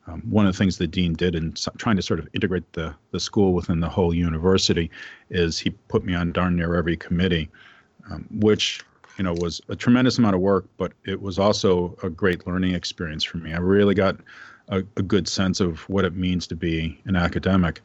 um, 0.08 0.22
one 0.22 0.46
of 0.46 0.52
the 0.52 0.58
things 0.58 0.78
the 0.78 0.86
dean 0.86 1.12
did 1.12 1.34
in 1.34 1.52
trying 1.76 1.96
to 1.96 2.02
sort 2.02 2.18
of 2.18 2.28
integrate 2.32 2.72
the, 2.72 2.94
the 3.10 3.20
school 3.20 3.52
within 3.52 3.80
the 3.80 3.88
whole 3.88 4.14
university 4.14 4.90
is 5.30 5.58
he 5.58 5.70
put 5.70 6.04
me 6.04 6.14
on 6.14 6.32
darn 6.32 6.56
near 6.56 6.74
every 6.74 6.96
committee, 6.96 7.48
um, 8.10 8.26
which 8.30 8.80
you 9.18 9.24
know 9.24 9.34
was 9.34 9.60
a 9.68 9.76
tremendous 9.76 10.18
amount 10.18 10.34
of 10.34 10.40
work, 10.40 10.66
but 10.78 10.92
it 11.04 11.20
was 11.20 11.38
also 11.38 11.96
a 12.02 12.08
great 12.08 12.46
learning 12.46 12.74
experience 12.74 13.22
for 13.22 13.36
me. 13.38 13.52
I 13.52 13.58
really 13.58 13.94
got 13.94 14.16
a, 14.68 14.78
a 14.96 15.02
good 15.02 15.28
sense 15.28 15.60
of 15.60 15.80
what 15.88 16.04
it 16.04 16.14
means 16.14 16.46
to 16.48 16.56
be 16.56 17.00
an 17.04 17.16
academic. 17.16 17.82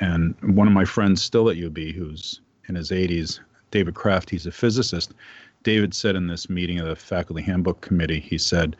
And 0.00 0.34
one 0.56 0.66
of 0.66 0.72
my 0.72 0.84
friends 0.84 1.22
still 1.22 1.50
at 1.50 1.62
UB, 1.62 1.76
who's 1.76 2.40
in 2.68 2.74
his 2.74 2.90
80s, 2.90 3.40
David 3.70 3.94
Kraft, 3.94 4.30
he's 4.30 4.46
a 4.46 4.52
physicist. 4.52 5.14
David 5.62 5.94
said 5.94 6.16
in 6.16 6.28
this 6.28 6.48
meeting 6.48 6.78
of 6.78 6.86
the 6.86 6.96
faculty 6.96 7.42
handbook 7.42 7.80
committee, 7.80 8.20
he 8.20 8.38
said, 8.38 8.76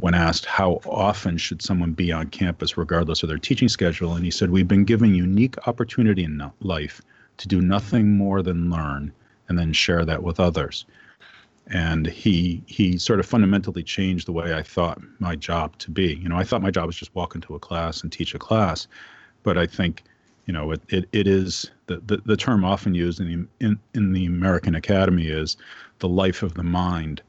when 0.00 0.14
asked 0.14 0.44
how 0.44 0.80
often 0.86 1.36
should 1.36 1.62
someone 1.62 1.92
be 1.92 2.12
on 2.12 2.28
campus 2.28 2.76
regardless 2.76 3.22
of 3.22 3.28
their 3.28 3.38
teaching 3.38 3.68
schedule? 3.68 4.14
And 4.14 4.24
he 4.24 4.30
said 4.30 4.50
we've 4.50 4.68
been 4.68 4.84
given 4.84 5.14
unique 5.14 5.56
opportunity 5.66 6.24
in 6.24 6.42
life 6.60 7.02
to 7.38 7.48
do 7.48 7.60
nothing 7.60 8.16
more 8.16 8.42
than 8.42 8.70
learn 8.70 9.12
and 9.48 9.58
then 9.58 9.72
share 9.72 10.04
that 10.04 10.22
with 10.22 10.40
others. 10.40 10.84
And 11.66 12.06
he 12.06 12.62
he 12.66 12.96
sort 12.96 13.20
of 13.20 13.26
fundamentally 13.26 13.82
changed 13.82 14.26
the 14.26 14.32
way 14.32 14.54
I 14.54 14.62
thought 14.62 15.00
my 15.18 15.36
job 15.36 15.76
to 15.78 15.90
be. 15.90 16.14
You 16.14 16.28
know 16.28 16.36
I 16.36 16.44
thought 16.44 16.62
my 16.62 16.70
job 16.70 16.86
was 16.86 16.96
just 16.96 17.14
walk 17.14 17.34
into 17.34 17.54
a 17.54 17.58
class 17.58 18.02
and 18.02 18.10
teach 18.10 18.34
a 18.34 18.38
class 18.38 18.86
but 19.42 19.56
I 19.56 19.66
think 19.66 20.02
you 20.46 20.52
know 20.52 20.72
it, 20.72 20.82
it, 20.88 21.08
it 21.12 21.26
is 21.26 21.70
the, 21.86 22.02
the, 22.06 22.18
the 22.18 22.36
term 22.36 22.64
often 22.64 22.94
used 22.94 23.20
in 23.20 23.48
the 23.60 23.66
in, 23.66 23.78
in 23.94 24.12
the 24.12 24.26
American 24.26 24.74
Academy 24.74 25.26
is 25.26 25.56
the 25.98 26.08
life 26.08 26.42
of 26.42 26.54
the 26.54 26.62
mind. 26.62 27.22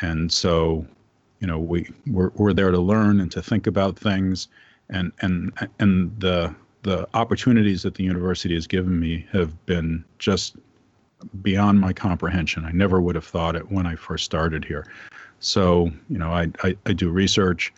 And 0.00 0.32
so 0.32 0.86
you 1.42 1.48
know 1.48 1.58
we 1.58 1.90
we're, 2.06 2.30
we're 2.36 2.52
there 2.54 2.70
to 2.70 2.78
learn 2.78 3.20
and 3.20 3.30
to 3.32 3.42
think 3.42 3.66
about 3.66 3.98
things 3.98 4.48
and 4.88 5.12
and 5.20 5.52
and 5.80 6.18
the 6.20 6.54
the 6.84 7.06
opportunities 7.14 7.82
that 7.82 7.94
the 7.94 8.04
university 8.04 8.54
has 8.54 8.66
given 8.66 8.98
me 8.98 9.26
have 9.32 9.66
been 9.66 10.04
just 10.18 10.56
beyond 11.42 11.80
my 11.80 11.92
comprehension. 11.92 12.64
I 12.64 12.72
never 12.72 13.00
would 13.00 13.14
have 13.14 13.24
thought 13.24 13.54
it 13.54 13.70
when 13.70 13.86
I 13.86 13.94
first 13.94 14.24
started 14.24 14.64
here. 14.64 14.86
So, 15.38 15.92
you 16.08 16.18
know, 16.18 16.32
I, 16.32 16.48
I, 16.64 16.76
I 16.86 16.92
do 16.92 17.08
research, 17.10 17.72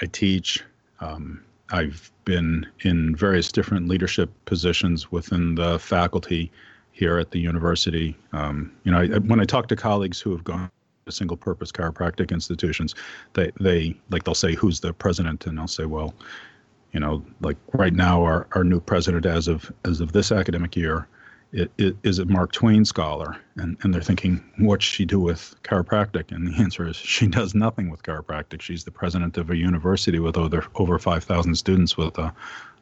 I 0.00 0.06
teach, 0.06 0.64
um, 0.98 1.44
I've 1.70 2.10
been 2.24 2.66
in 2.80 3.14
various 3.14 3.52
different 3.52 3.86
leadership 3.86 4.30
positions 4.46 5.12
within 5.12 5.54
the 5.54 5.78
faculty 5.78 6.50
here 6.90 7.18
at 7.18 7.30
the 7.30 7.38
university. 7.38 8.16
Um, 8.32 8.72
you 8.82 8.90
know, 8.90 8.98
I, 8.98 9.18
when 9.18 9.38
I 9.38 9.44
talk 9.44 9.68
to 9.68 9.76
colleagues 9.76 10.20
who 10.20 10.32
have 10.32 10.42
gone 10.42 10.70
single 11.10 11.36
purpose 11.36 11.72
chiropractic 11.72 12.30
institutions, 12.30 12.94
they, 13.32 13.50
they 13.60 13.96
like 14.10 14.24
they'll 14.24 14.34
say, 14.34 14.54
who's 14.54 14.80
the 14.80 14.92
president? 14.92 15.46
And 15.46 15.58
I'll 15.58 15.66
say, 15.66 15.86
well, 15.86 16.14
you 16.92 17.00
know, 17.00 17.24
like 17.40 17.56
right 17.72 17.92
now, 17.92 18.22
our, 18.22 18.46
our 18.52 18.62
new 18.62 18.78
president 18.78 19.26
as 19.26 19.48
of 19.48 19.72
as 19.84 20.00
of 20.00 20.12
this 20.12 20.30
academic 20.30 20.76
year 20.76 21.08
it, 21.52 21.70
it, 21.76 21.96
is 22.02 22.18
a 22.18 22.24
Mark 22.24 22.52
Twain 22.52 22.84
scholar, 22.84 23.36
and, 23.56 23.76
and 23.82 23.92
they're 23.92 24.00
thinking, 24.00 24.42
what's 24.58 24.84
she 24.84 25.04
do 25.04 25.20
with 25.20 25.54
chiropractic? 25.64 26.32
And 26.32 26.46
the 26.46 26.56
answer 26.62 26.88
is 26.88 26.96
she 26.96 27.26
does 27.26 27.54
nothing 27.54 27.90
with 27.90 28.02
chiropractic. 28.02 28.62
She's 28.62 28.84
the 28.84 28.90
president 28.90 29.36
of 29.36 29.50
a 29.50 29.56
university 29.56 30.18
with 30.18 30.36
over 30.36 30.66
over 30.76 30.98
5,000 30.98 31.54
students 31.54 31.96
with, 31.96 32.18
uh, 32.18 32.30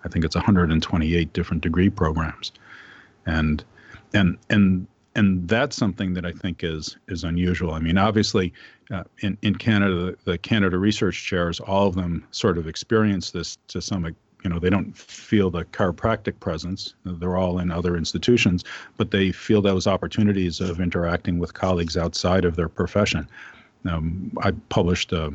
I 0.04 0.08
think 0.08 0.24
it's 0.24 0.36
128 0.36 1.32
different 1.32 1.62
degree 1.62 1.90
programs, 1.90 2.52
and 3.26 3.62
and 4.14 4.38
and 4.48 4.86
and 5.14 5.48
that's 5.48 5.76
something 5.76 6.14
that 6.14 6.24
I 6.24 6.32
think 6.32 6.62
is 6.62 6.96
is 7.08 7.24
unusual. 7.24 7.72
I 7.72 7.80
mean, 7.80 7.98
obviously, 7.98 8.52
uh, 8.90 9.04
in 9.20 9.36
in 9.42 9.54
Canada, 9.56 10.16
the, 10.24 10.38
Canada 10.38 10.78
Research 10.78 11.24
Chairs, 11.24 11.60
all 11.60 11.86
of 11.86 11.94
them 11.94 12.24
sort 12.30 12.58
of 12.58 12.66
experience 12.66 13.30
this 13.30 13.58
to 13.68 13.80
some 13.80 14.04
extent 14.04 14.26
you 14.44 14.50
know 14.50 14.58
they 14.58 14.70
don't 14.70 14.96
feel 14.96 15.50
the 15.50 15.64
chiropractic 15.66 16.38
presence 16.40 16.94
they're 17.04 17.36
all 17.36 17.58
in 17.58 17.70
other 17.70 17.96
institutions 17.96 18.64
but 18.96 19.10
they 19.10 19.32
feel 19.32 19.60
those 19.60 19.86
opportunities 19.86 20.60
of 20.60 20.80
interacting 20.80 21.38
with 21.38 21.54
colleagues 21.54 21.96
outside 21.96 22.44
of 22.44 22.56
their 22.56 22.68
profession 22.68 23.28
um, 23.88 24.32
i 24.42 24.50
published 24.68 25.12
a 25.12 25.32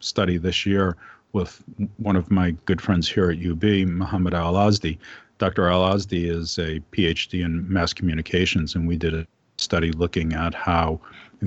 study 0.00 0.36
this 0.36 0.66
year 0.66 0.96
with 1.32 1.62
one 1.96 2.16
of 2.16 2.30
my 2.30 2.50
good 2.66 2.80
friends 2.80 3.08
here 3.08 3.30
at 3.30 3.38
ub 3.38 3.64
muhammad 3.88 4.34
al 4.34 4.54
azdi 4.54 4.98
dr 5.42 5.68
al 5.68 5.82
azdi 5.94 6.22
is 6.38 6.58
a 6.58 6.80
phd 6.92 7.44
in 7.44 7.70
mass 7.72 7.92
communications 7.92 8.74
and 8.74 8.86
we 8.86 8.96
did 8.96 9.14
a 9.14 9.26
study 9.58 9.90
looking 9.92 10.32
at 10.32 10.54
how 10.54 11.00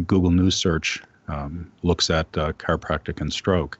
google 0.05 0.31
news 0.31 0.55
search 0.55 1.01
um, 1.27 1.71
looks 1.81 2.09
at 2.09 2.27
uh, 2.37 2.51
chiropractic 2.53 3.19
and 3.21 3.31
stroke 3.33 3.79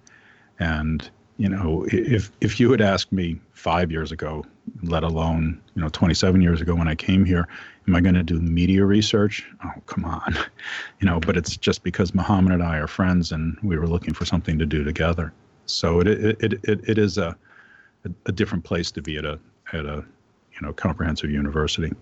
and 0.59 1.09
you 1.37 1.49
know, 1.49 1.85
if 1.89 2.31
if 2.39 2.59
you 2.59 2.71
had 2.71 2.81
asked 2.81 3.11
me 3.11 3.39
five 3.51 3.91
years 3.91 4.11
ago, 4.11 4.45
let 4.83 5.03
alone 5.03 5.61
you 5.75 5.81
know 5.81 5.89
27 5.89 6.41
years 6.41 6.61
ago 6.61 6.75
when 6.75 6.87
I 6.87 6.95
came 6.95 7.25
here, 7.25 7.47
am 7.87 7.95
I 7.95 8.01
going 8.01 8.15
to 8.15 8.23
do 8.23 8.39
media 8.39 8.85
research? 8.85 9.45
Oh, 9.63 9.81
come 9.85 10.05
on, 10.05 10.35
you 11.01 11.05
know. 11.05 11.19
But 11.19 11.35
it's 11.35 11.57
just 11.57 11.83
because 11.83 12.13
Muhammad 12.13 12.53
and 12.53 12.63
I 12.63 12.77
are 12.77 12.87
friends, 12.87 13.31
and 13.31 13.57
we 13.63 13.77
were 13.77 13.87
looking 13.87 14.13
for 14.13 14.25
something 14.25 14.57
to 14.59 14.65
do 14.65 14.83
together. 14.83 15.33
So 15.65 15.99
it 15.99 16.07
it 16.07 16.53
it 16.63 16.89
it, 16.89 16.97
is 16.97 17.17
a, 17.17 17.35
a 18.05 18.09
a 18.27 18.31
different 18.31 18.63
place 18.63 18.89
to 18.91 19.01
be 19.01 19.17
at 19.17 19.25
a 19.25 19.37
at 19.73 19.85
a 19.85 20.05
you 20.53 20.61
know 20.61 20.73
comprehensive 20.73 21.29
university. 21.29 21.93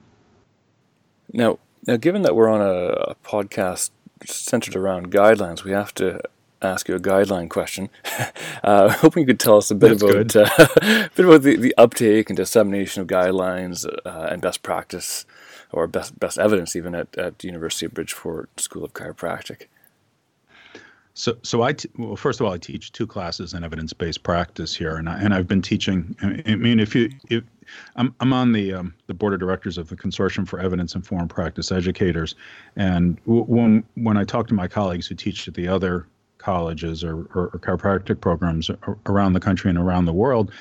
Now, 1.31 1.59
now, 1.87 1.97
given 1.97 2.21
that 2.21 2.35
we're 2.35 2.49
on 2.49 2.61
a, 2.61 3.11
a 3.11 3.15
podcast 3.23 3.91
centered 4.25 4.75
around 4.75 5.11
guidelines, 5.11 5.63
we 5.63 5.71
have 5.71 5.93
to 5.95 6.21
ask 6.61 6.87
you 6.87 6.95
a 6.95 6.99
guideline 6.99 7.49
question. 7.49 7.89
uh, 8.63 8.89
hoping 8.99 9.21
you 9.21 9.27
could 9.27 9.39
tell 9.39 9.57
us 9.57 9.69
a 9.69 9.75
bit 9.75 9.99
That's 9.99 10.35
about 10.35 10.35
uh, 10.35 10.67
a 10.81 11.09
bit 11.15 11.25
about 11.25 11.41
the, 11.43 11.57
the 11.57 11.75
uptake 11.77 12.29
and 12.29 12.37
dissemination 12.37 13.01
of 13.01 13.07
guidelines 13.07 13.85
uh, 14.05 14.27
and 14.31 14.41
best 14.41 14.63
practice 14.63 15.25
or 15.71 15.87
best 15.87 16.19
best 16.19 16.37
evidence 16.37 16.75
even 16.75 16.95
at, 16.95 17.15
at 17.17 17.39
the 17.39 17.47
University 17.47 17.85
of 17.85 17.93
Bridgeport 17.93 18.59
School 18.59 18.85
of 18.85 18.93
Chiropractic. 18.93 19.63
So, 21.15 21.37
so 21.43 21.61
I 21.61 21.73
t- 21.73 21.89
well, 21.97 22.15
first 22.15 22.39
of 22.39 22.45
all, 22.47 22.53
I 22.53 22.57
teach 22.57 22.91
two 22.91 23.05
classes 23.05 23.53
in 23.53 23.63
evidence-based 23.63 24.23
practice 24.23 24.75
here, 24.75 24.95
and 24.95 25.07
I, 25.07 25.19
and 25.19 25.33
I've 25.33 25.47
been 25.47 25.61
teaching. 25.61 26.15
I 26.21 26.55
mean, 26.55 26.79
if 26.79 26.95
you, 26.95 27.11
if 27.29 27.43
I'm, 27.95 28.15
I'm 28.19 28.33
on 28.33 28.51
the 28.51 28.73
um, 28.73 28.95
the 29.05 29.13
board 29.13 29.33
of 29.33 29.39
directors 29.39 29.77
of 29.77 29.89
the 29.89 29.95
Consortium 29.95 30.47
for 30.47 30.59
Evidence 30.59 30.95
Informed 30.95 31.29
Practice 31.29 31.71
Educators, 31.71 32.33
and 32.75 33.17
w- 33.25 33.43
when 33.43 33.83
when 33.93 34.17
I 34.17 34.23
talk 34.23 34.47
to 34.47 34.55
my 34.55 34.67
colleagues 34.67 35.05
who 35.05 35.13
teach 35.13 35.47
at 35.47 35.53
the 35.53 35.67
other 35.67 36.07
colleges 36.39 37.03
or, 37.03 37.27
or, 37.35 37.51
or 37.53 37.59
chiropractic 37.59 38.19
programs 38.19 38.71
around 39.05 39.33
the 39.33 39.39
country 39.39 39.69
and 39.69 39.77
around 39.77 40.05
the 40.05 40.13
world, 40.13 40.51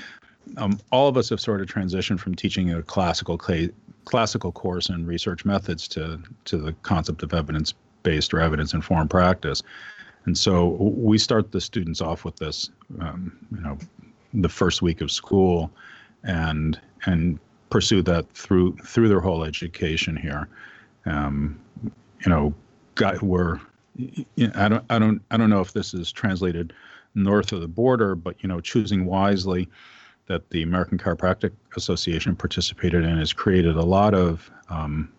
um, 0.59 0.79
all 0.93 1.09
of 1.09 1.17
us 1.17 1.31
have 1.31 1.41
sort 1.41 1.63
of 1.63 1.67
transitioned 1.67 2.21
from 2.21 2.35
teaching 2.35 2.73
a 2.73 2.83
classical 2.83 3.39
cl- 3.39 3.71
classical 4.05 4.53
course 4.53 4.91
in 4.91 5.07
research 5.07 5.47
methods 5.47 5.89
to 5.89 6.21
to 6.45 6.59
the 6.59 6.73
concept 6.83 7.23
of 7.23 7.33
evidence 7.33 7.73
based 8.03 8.35
or 8.35 8.41
evidence 8.41 8.75
informed 8.75 9.09
practice. 9.09 9.63
And 10.25 10.37
so 10.37 10.69
we 10.69 11.19
start 11.19 11.53
the 11.53 11.61
students 11.61 12.01
off 12.01 12.25
with 12.25 12.37
this, 12.37 12.71
um, 13.01 13.37
you 13.51 13.61
know, 13.61 13.79
the 14.35 14.49
first 14.49 14.83
week 14.83 15.01
of 15.01 15.11
school, 15.11 15.71
and 16.23 16.81
and 17.07 17.39
pursue 17.71 18.03
that 18.03 18.31
through 18.33 18.77
through 18.79 19.09
their 19.09 19.21
whole 19.21 19.45
education 19.45 20.17
here. 20.17 20.49
Um, 21.07 21.61
you 21.85 22.31
know, 22.31 22.55
got, 22.95 23.21
we're 23.23 23.61
I 24.55 24.69
don't, 24.69 24.85
I 24.89 24.99
don't, 24.99 25.23
I 25.31 25.37
don't 25.37 25.51
know 25.51 25.61
if 25.61 25.73
this 25.73 25.93
is 25.93 26.11
translated 26.13 26.73
north 27.15 27.53
of 27.53 27.61
the 27.61 27.69
border, 27.69 28.15
but 28.15 28.43
you 28.43 28.49
know, 28.49 28.61
choosing 28.61 29.05
wisely 29.05 29.69
that 30.27 30.49
the 30.51 30.63
American 30.63 30.99
Chiropractic 30.99 31.53
Association 31.77 32.37
participated 32.37 33.05
in 33.05 33.19
has 33.19 33.33
created 33.33 33.77
a 33.77 33.83
lot 33.83 34.15
of 34.15 34.51
um, 34.71 35.13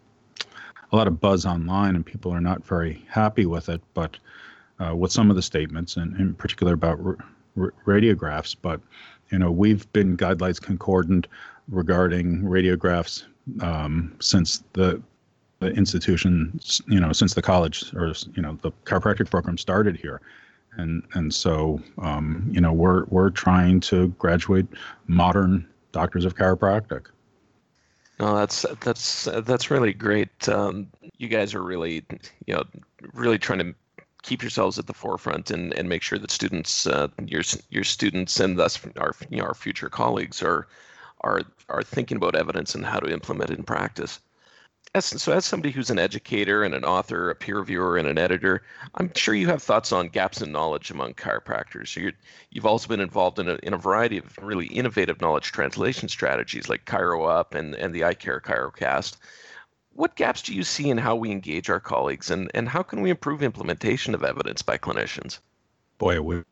a 0.92 0.96
lot 0.96 1.08
of 1.08 1.20
buzz 1.20 1.46
online, 1.46 1.96
and 1.96 2.06
people 2.06 2.32
are 2.32 2.42
not 2.42 2.66
very 2.66 3.04
happy 3.10 3.46
with 3.46 3.70
it. 3.70 3.82
But 3.94 4.18
uh, 4.84 4.96
with 4.96 5.12
some 5.12 5.30
of 5.30 5.36
the 5.36 5.42
statements, 5.42 5.98
and 5.98 6.16
in 6.20 6.34
particular 6.34 6.74
about 6.74 7.00
radiographs, 7.86 8.56
but 8.60 8.82
you 9.32 9.40
know, 9.40 9.52
we've 9.52 9.92
been 9.94 10.18
guidelines 10.18 10.62
concordant 10.62 11.28
regarding 11.68 12.42
radiographs 12.42 13.24
um, 13.62 14.16
since 14.20 14.64
the 14.74 15.02
the 15.60 15.70
institution, 15.72 16.60
you 16.88 17.00
know, 17.00 17.14
since 17.14 17.34
the 17.34 17.42
college 17.42 17.94
or 17.96 18.14
you 18.36 18.42
know 18.42 18.58
the 18.62 18.72
chiropractic 18.86 19.30
program 19.30 19.58
started 19.58 19.96
here, 19.96 20.22
and 20.78 21.04
and 21.14 21.34
so 21.34 21.82
um, 22.02 22.48
you 22.52 22.62
know 22.62 22.74
we're 22.74 23.06
we're 23.06 23.30
trying 23.30 23.80
to 23.80 24.10
graduate 24.20 24.68
modern 25.08 25.68
doctors 25.92 26.26
of 26.26 26.36
chiropractic. 26.36 27.08
No, 28.20 28.36
that's 28.36 28.66
that's 28.82 29.26
that's 29.44 29.72
really 29.72 29.94
great. 29.94 30.48
Um, 30.48 30.88
you 31.18 31.28
guys 31.28 31.56
are 31.56 31.64
really, 31.64 32.06
you 32.46 32.54
know, 32.54 32.64
really 33.14 33.40
trying 33.40 33.60
to 33.60 33.76
keep 34.24 34.42
yourselves 34.42 34.80
at 34.80 34.88
the 34.88 34.94
forefront 34.94 35.52
and, 35.52 35.74
and 35.74 35.88
make 35.88 36.02
sure 36.02 36.18
that 36.18 36.32
students, 36.32 36.88
uh, 36.88 37.08
your 37.26 37.44
your 37.70 37.84
students, 37.84 38.40
and 38.40 38.58
thus 38.58 38.80
our 38.98 39.14
you 39.30 39.38
know 39.38 39.46
our 39.46 39.54
future 39.54 39.90
colleagues 39.90 40.42
are 40.42 40.68
are 41.22 41.42
are 41.70 41.84
thinking 41.84 42.18
about 42.18 42.36
evidence 42.36 42.76
and 42.76 42.86
how 42.86 43.00
to 43.00 43.12
implement 43.12 43.52
it 43.52 43.58
in 43.58 43.64
practice 43.64 44.20
as, 44.96 45.06
so 45.06 45.32
as 45.32 45.46
somebody 45.46 45.72
who's 45.72 45.90
an 45.90 46.00
educator 46.00 46.64
and 46.64 46.76
an 46.76 46.84
author, 46.84 47.30
a 47.30 47.36
peer 47.36 47.58
reviewer 47.58 47.98
and 47.98 48.08
an 48.08 48.18
editor, 48.18 48.62
I'm 48.96 49.12
sure 49.16 49.34
you 49.34 49.48
have 49.48 49.64
thoughts 49.64 49.92
on 49.92 50.10
gaps 50.10 50.42
in 50.42 50.52
knowledge 50.52 50.92
among 50.92 51.16
chiropractors. 51.16 51.96
you 51.96 52.12
have 52.56 52.66
also 52.66 52.88
been 52.88 53.00
involved 53.00 53.40
in 53.40 53.50
a, 53.50 53.58
in 53.64 53.74
a 53.74 53.78
variety 53.78 54.20
of 54.20 54.38
really 54.42 54.68
innovative 54.68 55.20
knowledge 55.20 55.52
translation 55.52 56.10
strategies 56.10 56.70
like 56.70 56.86
ChiroUp 56.86 57.56
and, 57.56 57.74
and 57.76 57.94
the 57.94 58.02
iCare 58.02 58.42
ChiroCast. 58.42 59.18
What 59.94 60.16
gaps 60.16 60.42
do 60.42 60.54
you 60.54 60.64
see 60.64 60.90
in 60.90 60.98
how 60.98 61.16
we 61.16 61.32
engage 61.32 61.70
our 61.70 61.80
colleagues 61.80 62.32
and, 62.32 62.50
and 62.54 62.68
how 62.68 62.84
can 62.84 63.02
we 63.02 63.10
improve 63.10 63.44
implementation 63.44 64.16
of 64.16 64.24
evidence 64.24 64.62
by 64.62 64.78
clinicians? 64.78 65.40
Boy, 65.98 66.16
I 66.16 66.20
wish 66.20 66.44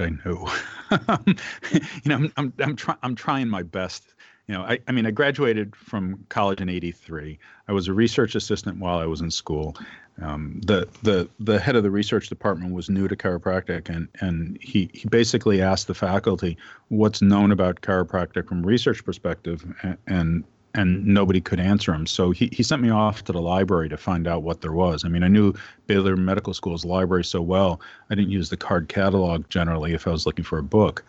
I 0.00 0.10
knew. 0.24 0.46
you 1.72 1.80
know, 2.06 2.14
I'm, 2.16 2.32
I'm, 2.36 2.52
I'm, 2.58 2.76
try, 2.76 2.96
I'm 3.02 3.14
trying 3.14 3.48
my 3.48 3.62
best 3.62 4.14
you 4.46 4.54
know, 4.54 4.62
I, 4.62 4.78
I 4.86 4.92
mean, 4.92 5.06
I 5.06 5.10
graduated 5.10 5.74
from 5.74 6.24
college 6.28 6.60
in 6.60 6.68
'83. 6.68 7.38
I 7.66 7.72
was 7.72 7.88
a 7.88 7.92
research 7.92 8.36
assistant 8.36 8.78
while 8.78 8.98
I 8.98 9.06
was 9.06 9.20
in 9.20 9.30
school. 9.30 9.76
Um, 10.22 10.60
the 10.64 10.88
the 11.02 11.28
the 11.40 11.58
head 11.58 11.74
of 11.74 11.82
the 11.82 11.90
research 11.90 12.28
department 12.28 12.72
was 12.72 12.88
new 12.88 13.08
to 13.08 13.16
chiropractic, 13.16 13.88
and 13.88 14.08
and 14.20 14.56
he 14.60 14.88
he 14.94 15.08
basically 15.08 15.60
asked 15.60 15.88
the 15.88 15.94
faculty 15.94 16.56
what's 16.88 17.20
known 17.20 17.50
about 17.50 17.80
chiropractic 17.80 18.48
from 18.48 18.64
research 18.64 19.04
perspective, 19.04 19.64
and, 19.82 19.98
and 20.06 20.44
and 20.76 21.06
nobody 21.06 21.40
could 21.40 21.58
answer 21.58 21.92
him. 21.92 22.06
So 22.06 22.30
he, 22.30 22.50
he 22.52 22.62
sent 22.62 22.82
me 22.82 22.90
off 22.90 23.24
to 23.24 23.32
the 23.32 23.40
library 23.40 23.88
to 23.88 23.96
find 23.96 24.28
out 24.28 24.42
what 24.42 24.60
there 24.60 24.72
was. 24.72 25.04
I 25.04 25.08
mean, 25.08 25.22
I 25.22 25.28
knew 25.28 25.54
Baylor 25.86 26.16
Medical 26.16 26.52
School's 26.52 26.84
library 26.84 27.24
so 27.24 27.40
well, 27.40 27.80
I 28.10 28.14
didn't 28.14 28.30
use 28.30 28.50
the 28.50 28.56
card 28.58 28.88
catalog 28.88 29.48
generally 29.48 29.94
if 29.94 30.06
I 30.06 30.10
was 30.10 30.26
looking 30.26 30.44
for 30.44 30.58
a 30.58 30.62
book. 30.62 31.02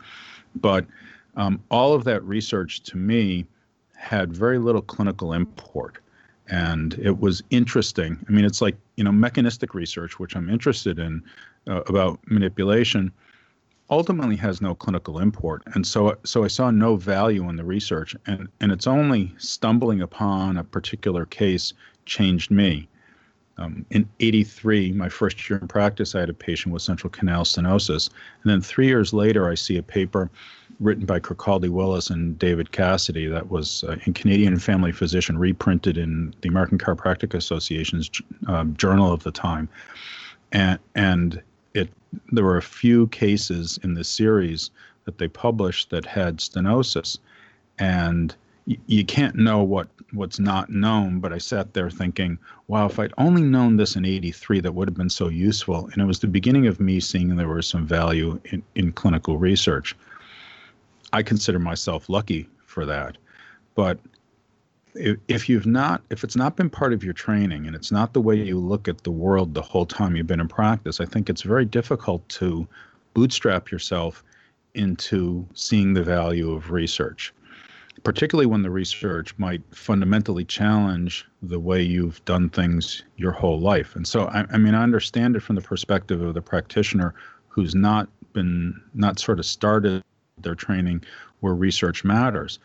But 0.56 0.86
um, 1.36 1.62
all 1.70 1.94
of 1.94 2.06
that 2.06 2.24
research 2.24 2.82
to 2.84 2.98
me 2.98 3.46
had 3.96 4.34
very 4.34 4.58
little 4.58 4.82
clinical 4.82 5.34
import. 5.34 6.00
and 6.50 6.94
it 6.96 7.20
was 7.20 7.44
interesting. 7.50 8.18
I 8.28 8.32
mean, 8.32 8.46
it's 8.46 8.62
like 8.62 8.78
you 8.96 9.04
know 9.04 9.12
mechanistic 9.12 9.74
research, 9.74 10.20
which 10.20 10.36
I'm 10.36 10.50
interested 10.50 11.00
in 11.00 11.22
uh, 11.68 11.82
about 11.88 12.20
manipulation, 12.28 13.12
ultimately 13.90 14.36
has 14.36 14.62
no 14.62 14.76
clinical 14.76 15.20
import, 15.20 15.64
and 15.74 15.86
so 15.86 16.18
so 16.24 16.44
I 16.44 16.48
saw 16.48 16.72
no 16.72 16.96
value 16.96 17.48
in 17.50 17.56
the 17.56 17.64
research, 17.64 18.16
and 18.26 18.48
and 18.60 18.72
it's 18.72 18.88
only 18.88 19.34
stumbling 19.38 20.02
upon 20.02 20.58
a 20.58 20.64
particular 20.64 21.26
case 21.26 21.74
changed 22.06 22.52
me. 22.52 22.88
Um, 23.60 23.86
in 23.90 24.08
83, 24.20 24.92
my 24.92 25.10
first 25.10 25.50
year 25.50 25.58
in 25.58 25.68
practice, 25.68 26.14
I 26.14 26.20
had 26.20 26.30
a 26.30 26.34
patient 26.34 26.74
with 26.74 26.84
central 26.84 27.10
canal 27.10 27.44
stenosis. 27.44 28.10
And 28.44 28.52
then 28.52 28.62
three 28.62 28.86
years 28.86 29.14
later, 29.14 29.50
I 29.50 29.56
see 29.56 29.78
a 29.78 29.84
paper 29.84 30.30
written 30.80 31.06
by 31.06 31.20
Kirkaldy 31.20 31.70
Willis 31.70 32.12
and 32.12 32.38
David 32.38 32.72
Cassidy 32.72 33.26
that 33.26 33.50
was 33.50 33.84
uh, 33.86 33.98
in 34.06 34.14
Canadian 34.14 34.60
Family 34.60 34.92
Physician, 34.92 35.40
reprinted 35.40 35.98
in 35.98 36.36
the 36.42 36.50
American 36.50 36.78
Chiropractic 36.78 37.34
Association's 37.34 38.12
uh, 38.48 38.64
journal 38.66 39.12
of 39.12 39.24
the 39.24 39.32
time. 39.32 39.68
And, 40.52 40.80
and 40.94 41.42
it, 41.78 41.90
there 42.32 42.44
were 42.44 42.58
a 42.58 42.62
few 42.62 43.08
cases 43.08 43.80
in 43.84 43.94
the 43.94 44.04
series 44.04 44.72
that 45.06 45.18
they 45.18 45.28
published 45.28 45.90
that 45.92 46.06
had 46.06 46.38
stenosis. 46.38 47.18
And 47.80 48.36
you 48.86 49.06
can't 49.06 49.36
know 49.36 49.64
what 49.64 49.88
what's 50.12 50.40
not 50.40 50.70
known 50.70 51.20
but 51.20 51.32
i 51.32 51.38
sat 51.38 51.74
there 51.74 51.90
thinking 51.90 52.38
wow 52.68 52.86
if 52.86 53.00
i'd 53.00 53.14
only 53.18 53.42
known 53.42 53.78
this 53.78 53.96
in 53.96 54.06
83 54.06 54.60
that 54.62 54.74
would 54.74 54.88
have 54.88 54.98
been 54.98 55.10
so 55.10 55.30
useful. 55.30 55.90
And 55.92 56.02
it 56.02 56.06
was 56.06 56.20
the 56.20 56.28
beginning 56.28 56.68
of 56.68 56.80
me 56.80 57.00
seeing 57.00 57.36
there 57.36 57.48
was 57.48 57.68
some 57.68 57.86
value 57.86 58.40
in, 58.46 58.64
in 58.76 58.92
clinical 58.92 59.38
research. 59.38 59.96
I 61.14 61.24
consider 61.24 61.60
myself 61.60 62.10
lucky 62.10 62.50
for 62.66 62.86
that. 62.86 63.18
But 63.76 64.00
if, 65.28 65.50
you've 65.50 65.66
not 65.66 66.02
if 66.10 66.24
it's 66.24 66.36
not 66.36 66.56
been 66.56 66.70
part 66.70 66.94
of 66.94 67.04
your 67.04 67.14
training 67.14 67.68
and 67.68 67.76
it's 67.76 67.92
not 67.92 68.14
the 68.14 68.22
way 68.22 68.36
you 68.36 68.60
look 68.60 68.88
at 68.88 69.04
the 69.04 69.12
world 69.12 69.54
the 69.54 69.62
whole 69.62 69.86
time 69.86 70.16
you've 70.16 70.28
been 70.28 70.40
in 70.40 70.48
practice 70.48 71.00
i 71.00 71.06
think 71.06 71.30
it's 71.30 71.42
very 71.42 71.66
difficult 71.66 72.28
to 72.30 72.68
bootstrap 73.14 73.72
yourself 73.72 74.24
into 74.74 75.46
seeing 75.54 75.94
the 75.94 76.04
value 76.04 76.52
of 76.52 76.72
research 76.72 77.34
particularly 78.04 78.46
when 78.46 78.62
the 78.62 78.70
research 78.70 79.38
might 79.38 79.62
fundamentally 79.72 80.46
challenge 80.46 81.26
the 81.42 81.60
way 81.60 81.82
you've 81.82 82.24
done 82.26 82.50
things 82.50 83.04
your 83.18 83.32
whole 83.32 83.60
life. 83.60 83.96
And 83.96 84.08
so, 84.08 84.28
I, 84.28 84.46
I, 84.52 84.58
mean, 84.58 84.76
I 84.76 84.84
understand 84.84 85.36
it 85.36 85.42
from 85.42 85.56
the 85.56 85.62
perspective 85.62 86.22
of 86.22 86.34
the 86.34 86.42
practitioner 86.42 87.14
who's 87.48 87.76
not 87.76 88.08
been, 88.34 88.80
not 88.94 89.20
sort 89.20 89.40
of 89.40 89.46
started 89.46 90.04
their 90.38 90.56
training 90.56 91.04
where 91.40 91.54
research 91.54 92.04
matters. 92.04 92.60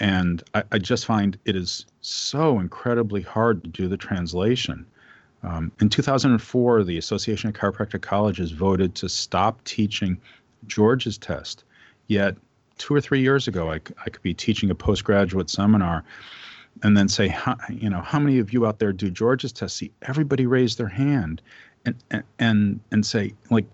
And 0.00 0.42
I, 0.54 0.64
I 0.72 0.78
just 0.78 1.06
find 1.06 1.38
it 1.44 1.56
is 1.56 1.86
so 2.00 2.58
incredibly 2.58 3.22
hard 3.22 3.62
to 3.64 3.70
do 3.70 3.88
the 3.88 3.96
translation. 3.96 4.86
Um, 5.42 5.70
in 5.80 5.88
2004, 5.88 6.84
the 6.84 6.98
Association 6.98 7.48
of 7.48 7.54
Chiropractic 7.54 8.02
Colleges 8.02 8.50
voted 8.50 8.94
to 8.96 9.08
stop 9.08 9.62
teaching 9.64 10.18
George's 10.66 11.18
test. 11.18 11.64
Yet 12.06 12.36
two 12.78 12.94
or 12.94 13.00
three 13.00 13.20
years 13.20 13.46
ago, 13.46 13.70
I, 13.70 13.74
I 13.74 14.10
could 14.10 14.22
be 14.22 14.34
teaching 14.34 14.70
a 14.70 14.74
postgraduate 14.74 15.50
seminar 15.50 16.04
and 16.82 16.96
then 16.96 17.08
say, 17.08 17.34
you 17.70 17.88
know, 17.88 18.00
how 18.00 18.18
many 18.18 18.38
of 18.38 18.52
you 18.52 18.66
out 18.66 18.78
there 18.78 18.92
do 18.92 19.10
George's 19.10 19.52
test? 19.52 19.76
See, 19.76 19.92
everybody 20.02 20.46
raise 20.46 20.76
their 20.76 20.88
hand 20.88 21.40
and, 21.84 22.24
and, 22.38 22.80
and 22.90 23.06
say, 23.06 23.34
like, 23.50 23.66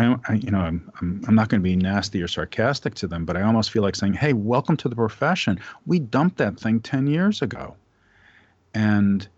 I, 0.00 0.16
I, 0.28 0.34
you 0.34 0.50
know, 0.50 0.60
I'm, 0.60 0.90
I'm, 1.00 1.22
I'm 1.28 1.34
not 1.34 1.50
going 1.50 1.60
to 1.60 1.62
be 1.62 1.76
nasty 1.76 2.22
or 2.22 2.28
sarcastic 2.28 2.94
to 2.96 3.06
them, 3.06 3.26
but 3.26 3.36
I 3.36 3.42
almost 3.42 3.70
feel 3.70 3.82
like 3.82 3.94
saying, 3.94 4.14
hey, 4.14 4.32
welcome 4.32 4.76
to 4.78 4.88
the 4.88 4.96
profession. 4.96 5.60
We 5.84 5.98
dumped 5.98 6.38
that 6.38 6.58
thing 6.58 6.80
10 6.80 7.06
years 7.06 7.42
ago. 7.42 7.76
And, 8.72 9.28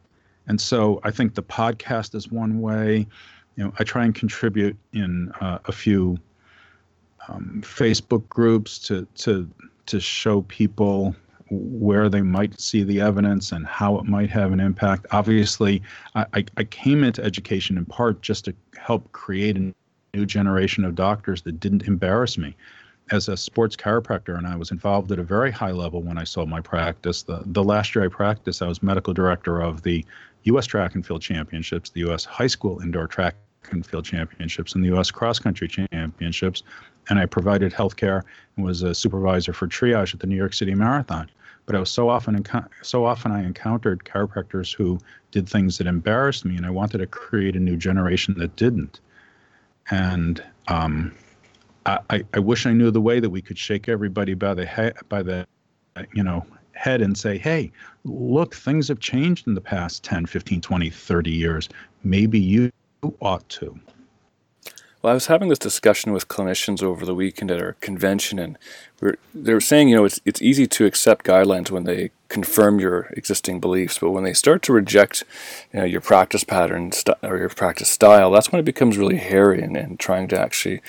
and 0.46 0.60
so 0.60 1.00
I 1.02 1.10
think 1.10 1.34
the 1.34 1.42
podcast 1.42 2.14
is 2.14 2.30
one 2.30 2.60
way. 2.60 3.08
You 3.56 3.64
know, 3.64 3.72
I 3.78 3.84
try 3.84 4.04
and 4.04 4.14
contribute 4.14 4.76
in 4.92 5.32
uh, 5.40 5.58
a 5.64 5.72
few 5.72 6.16
um, 7.28 7.62
Facebook 7.64 8.28
groups 8.28 8.78
to 8.80 9.06
to 9.16 9.48
to 9.86 10.00
show 10.00 10.42
people 10.42 11.14
where 11.50 12.08
they 12.08 12.22
might 12.22 12.58
see 12.58 12.82
the 12.82 13.00
evidence 13.00 13.52
and 13.52 13.66
how 13.66 13.98
it 13.98 14.04
might 14.04 14.30
have 14.30 14.52
an 14.52 14.60
impact. 14.60 15.06
Obviously, 15.10 15.82
I, 16.14 16.44
I 16.56 16.64
came 16.64 17.04
into 17.04 17.22
education 17.22 17.76
in 17.76 17.84
part 17.84 18.22
just 18.22 18.46
to 18.46 18.54
help 18.78 19.12
create 19.12 19.56
a 19.56 19.74
new 20.14 20.26
generation 20.26 20.84
of 20.84 20.94
doctors 20.94 21.40
that 21.40 21.58
didn't 21.58 21.88
embarrass 21.88 22.36
me. 22.36 22.54
As 23.10 23.28
a 23.28 23.36
sports 23.36 23.76
chiropractor, 23.76 24.36
and 24.36 24.46
I 24.46 24.56
was 24.56 24.70
involved 24.70 25.10
at 25.10 25.18
a 25.18 25.22
very 25.22 25.50
high 25.50 25.70
level 25.70 26.02
when 26.02 26.18
I 26.18 26.24
sold 26.24 26.50
my 26.50 26.60
practice. 26.60 27.22
The, 27.22 27.42
the 27.46 27.64
last 27.64 27.94
year 27.94 28.04
I 28.04 28.08
practiced, 28.08 28.62
I 28.62 28.68
was 28.68 28.82
medical 28.82 29.14
director 29.14 29.60
of 29.60 29.82
the 29.82 30.04
U.S. 30.44 30.66
Track 30.66 30.94
and 30.94 31.04
Field 31.04 31.22
Championships, 31.22 31.90
the 31.90 32.00
U.S. 32.00 32.24
High 32.24 32.46
School 32.46 32.80
Indoor 32.80 33.06
Track 33.06 33.36
and 33.70 33.86
Field 33.86 34.04
Championships, 34.04 34.74
and 34.74 34.84
the 34.84 34.88
U.S. 34.88 35.10
Cross 35.10 35.38
Country 35.38 35.66
Championships 35.66 36.62
and 37.08 37.18
I 37.18 37.24
provided 37.24 37.72
health 37.72 37.96
care 37.96 38.22
and 38.56 38.66
was 38.66 38.82
a 38.82 38.94
supervisor 38.94 39.52
for 39.54 39.66
triage 39.66 40.12
at 40.14 40.20
the 40.20 40.26
New 40.26 40.36
York 40.36 40.52
City 40.52 40.74
Marathon. 40.74 41.30
But 41.64 41.74
I 41.74 41.80
was 41.80 41.90
so 41.90 42.08
often 42.08 42.44
so 42.82 43.04
often 43.04 43.32
I 43.32 43.44
encountered 43.44 44.04
chiropractors 44.04 44.74
who 44.74 44.98
did 45.30 45.48
things 45.48 45.78
that 45.78 45.86
embarrassed 45.86 46.44
me, 46.44 46.56
and 46.56 46.66
I 46.66 46.70
wanted 46.70 46.98
to 46.98 47.06
create 47.06 47.56
a 47.56 47.60
new 47.60 47.76
generation 47.76 48.34
that 48.38 48.56
didn't. 48.56 49.00
And 49.90 50.42
um, 50.68 51.14
I, 51.86 52.24
I 52.32 52.38
wish 52.38 52.66
I 52.66 52.72
knew 52.72 52.90
the 52.90 53.00
way 53.00 53.20
that 53.20 53.30
we 53.30 53.42
could 53.42 53.58
shake 53.58 53.88
everybody 53.88 54.34
by 54.34 54.54
the 54.54 54.64
head 54.64 54.96
by 55.08 55.22
the 55.22 55.46
you 56.14 56.22
know 56.22 56.46
head 56.72 57.00
and 57.02 57.16
say, 57.16 57.38
hey, 57.38 57.70
look, 58.04 58.54
things 58.54 58.88
have 58.88 58.98
changed 58.98 59.46
in 59.46 59.54
the 59.54 59.60
past 59.60 60.02
10, 60.04 60.26
15, 60.26 60.60
20, 60.60 60.90
30 60.90 61.30
years. 61.30 61.68
Maybe 62.02 62.40
you 62.40 62.72
ought 63.20 63.48
to. 63.50 63.78
Well, 65.02 65.10
I 65.10 65.14
was 65.14 65.26
having 65.26 65.48
this 65.48 65.58
discussion 65.58 66.12
with 66.12 66.28
clinicians 66.28 66.80
over 66.80 67.04
the 67.04 67.14
weekend 67.14 67.50
at 67.50 67.60
our 67.60 67.72
convention, 67.80 68.38
and 68.38 68.56
we 69.00 69.14
they 69.34 69.52
were 69.52 69.60
saying, 69.60 69.88
you 69.88 69.96
know, 69.96 70.04
it's 70.04 70.20
it's 70.24 70.40
easy 70.40 70.68
to 70.68 70.86
accept 70.86 71.26
guidelines 71.26 71.72
when 71.72 71.82
they 71.82 72.12
confirm 72.28 72.78
your 72.78 73.08
existing 73.16 73.58
beliefs, 73.58 73.98
but 73.98 74.12
when 74.12 74.22
they 74.22 74.32
start 74.32 74.62
to 74.62 74.72
reject, 74.72 75.24
you 75.72 75.80
know, 75.80 75.84
your 75.84 76.00
practice 76.00 76.44
pattern 76.44 76.92
st- 76.92 77.18
or 77.22 77.36
your 77.36 77.48
practice 77.48 77.88
style, 77.88 78.30
that's 78.30 78.52
when 78.52 78.60
it 78.60 78.64
becomes 78.64 78.96
really 78.96 79.16
hairy 79.16 79.60
and, 79.60 79.76
and 79.76 79.98
trying 79.98 80.28
to 80.28 80.40
actually 80.40 80.80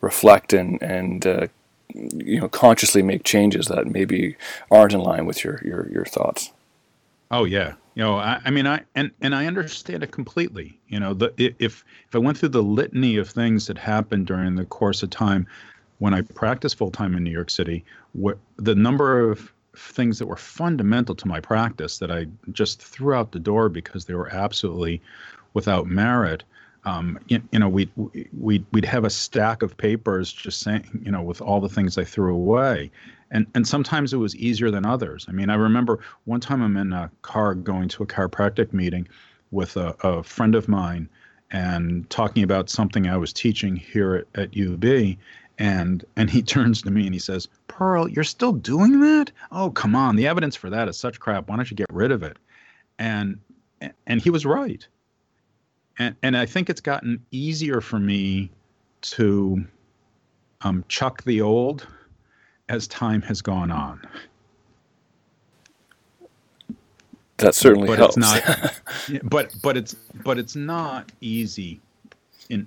reflect 0.00 0.52
and 0.52 0.82
and 0.82 1.24
uh, 1.24 1.46
you 1.94 2.40
know 2.40 2.48
consciously 2.48 3.00
make 3.00 3.22
changes 3.22 3.66
that 3.68 3.86
maybe 3.86 4.36
aren't 4.72 4.92
in 4.92 5.00
line 5.00 5.24
with 5.24 5.44
your 5.44 5.62
your 5.64 5.88
your 5.88 6.04
thoughts. 6.04 6.52
Oh 7.30 7.44
yeah, 7.44 7.74
you 7.94 8.02
know, 8.02 8.16
I, 8.16 8.40
I, 8.44 8.50
mean, 8.50 8.66
I 8.66 8.82
and 8.94 9.10
and 9.20 9.34
I 9.34 9.46
understand 9.46 10.02
it 10.02 10.12
completely. 10.12 10.78
You 10.88 10.98
know, 11.00 11.14
the 11.14 11.32
if 11.36 11.84
if 12.08 12.14
I 12.14 12.18
went 12.18 12.38
through 12.38 12.50
the 12.50 12.62
litany 12.62 13.16
of 13.16 13.28
things 13.28 13.66
that 13.66 13.78
happened 13.78 14.26
during 14.26 14.54
the 14.54 14.64
course 14.64 15.02
of 15.02 15.10
time 15.10 15.46
when 15.98 16.14
I 16.14 16.22
practiced 16.22 16.78
full 16.78 16.90
time 16.90 17.14
in 17.14 17.22
New 17.22 17.30
York 17.30 17.50
City, 17.50 17.84
what 18.12 18.38
the 18.56 18.74
number 18.74 19.30
of 19.30 19.52
things 19.76 20.18
that 20.18 20.26
were 20.26 20.36
fundamental 20.36 21.14
to 21.14 21.28
my 21.28 21.40
practice 21.40 21.98
that 21.98 22.10
I 22.10 22.26
just 22.52 22.82
threw 22.82 23.14
out 23.14 23.32
the 23.32 23.38
door 23.38 23.68
because 23.68 24.04
they 24.04 24.14
were 24.14 24.32
absolutely 24.32 25.00
without 25.54 25.86
merit. 25.86 26.44
Um, 26.84 27.18
you, 27.28 27.40
you, 27.52 27.58
know, 27.58 27.68
we'd, 27.68 27.90
we'd, 28.36 28.66
we'd 28.72 28.84
have 28.84 29.04
a 29.04 29.10
stack 29.10 29.62
of 29.62 29.76
papers 29.76 30.32
just 30.32 30.60
saying, 30.60 31.00
you 31.04 31.12
know, 31.12 31.22
with 31.22 31.40
all 31.40 31.60
the 31.60 31.68
things 31.68 31.96
I 31.96 32.04
threw 32.04 32.34
away 32.34 32.90
and 33.32 33.46
and 33.54 33.66
sometimes 33.66 34.12
it 34.12 34.18
was 34.18 34.36
easier 34.36 34.70
than 34.70 34.86
others. 34.86 35.26
I 35.28 35.32
mean, 35.32 35.50
I 35.50 35.54
remember 35.54 35.98
one 36.24 36.38
time 36.38 36.62
I'm 36.62 36.76
in 36.76 36.92
a 36.92 37.10
car 37.22 37.54
going 37.54 37.88
to 37.88 38.04
a 38.04 38.06
chiropractic 38.06 38.72
meeting 38.72 39.08
with 39.50 39.76
a, 39.76 39.96
a 40.02 40.22
friend 40.22 40.54
of 40.54 40.68
mine 40.68 41.08
and 41.50 42.08
talking 42.10 42.42
about 42.42 42.70
something 42.70 43.08
I 43.08 43.16
was 43.16 43.32
teaching 43.32 43.74
here 43.74 44.26
at, 44.34 44.40
at 44.40 44.60
UB. 44.60 45.16
And 45.58 46.04
and 46.16 46.30
he 46.30 46.42
turns 46.54 46.82
to 46.82 46.90
me 46.90 47.06
and 47.06 47.14
he 47.14 47.18
says, 47.18 47.48
"Perle, 47.68 48.08
you're 48.08 48.22
still 48.22 48.52
doing 48.52 49.00
that? 49.00 49.32
Oh, 49.50 49.70
come 49.70 49.96
on! 49.96 50.16
The 50.16 50.28
evidence 50.28 50.54
for 50.54 50.70
that 50.70 50.88
is 50.88 50.98
such 50.98 51.18
crap. 51.18 51.48
Why 51.48 51.56
don't 51.56 51.70
you 51.70 51.76
get 51.76 51.88
rid 51.90 52.12
of 52.12 52.22
it?" 52.22 52.36
And 52.98 53.40
and 54.06 54.20
he 54.20 54.30
was 54.30 54.44
right. 54.44 54.86
And 55.98 56.14
and 56.22 56.36
I 56.36 56.44
think 56.44 56.68
it's 56.68 56.82
gotten 56.82 57.24
easier 57.30 57.80
for 57.80 57.98
me 57.98 58.50
to 59.02 59.64
um, 60.60 60.84
chuck 60.88 61.22
the 61.24 61.40
old 61.40 61.86
as 62.72 62.88
time 62.88 63.20
has 63.22 63.42
gone 63.42 63.70
on. 63.70 64.00
That 67.36 67.54
certainly 67.54 67.86
but 67.86 67.98
helps. 67.98 68.16
It's 68.16 68.26
not, 69.08 69.22
but 69.24 69.54
but 69.62 69.76
it's 69.76 69.94
but 70.24 70.38
it's 70.38 70.56
not 70.56 71.12
easy, 71.20 71.80
in 72.48 72.66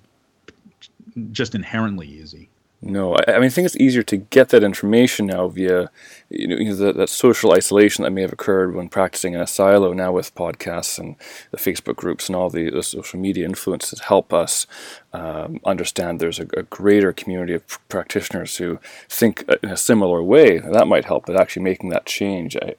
just 1.31 1.55
inherently 1.55 2.07
easy. 2.07 2.49
No, 2.87 3.15
I, 3.15 3.23
I, 3.27 3.33
mean, 3.39 3.45
I 3.45 3.49
think 3.49 3.65
it's 3.65 3.75
easier 3.77 4.03
to 4.03 4.15
get 4.15 4.49
that 4.49 4.63
information 4.63 5.25
now 5.25 5.47
via 5.47 5.89
you 6.29 6.47
know 6.47 6.75
that, 6.75 6.95
that 6.95 7.09
social 7.09 7.51
isolation 7.51 8.03
that 8.03 8.11
may 8.11 8.21
have 8.21 8.31
occurred 8.31 8.75
when 8.75 8.89
practicing 8.89 9.33
in 9.33 9.41
a 9.41 9.47
silo. 9.47 9.91
Now 9.91 10.11
with 10.11 10.35
podcasts 10.35 10.99
and 10.99 11.15
the 11.49 11.57
Facebook 11.57 11.95
groups 11.95 12.29
and 12.29 12.35
all 12.35 12.51
the, 12.51 12.69
the 12.69 12.83
social 12.83 13.19
media 13.19 13.43
influences 13.43 14.01
help 14.01 14.31
us 14.31 14.67
um, 15.13 15.59
understand 15.65 16.19
there's 16.19 16.39
a, 16.39 16.47
a, 16.55 16.61
greater 16.63 17.11
community 17.11 17.55
of 17.55 17.65
practitioners 17.89 18.57
who 18.57 18.79
think 19.09 19.43
in 19.63 19.69
a 19.69 19.77
similar 19.77 20.21
way. 20.21 20.59
That 20.59 20.87
might 20.87 21.05
help, 21.05 21.25
but 21.25 21.39
actually 21.41 21.63
making 21.63 21.89
that 21.89 22.05
change, 22.05 22.55
I, 22.55 22.75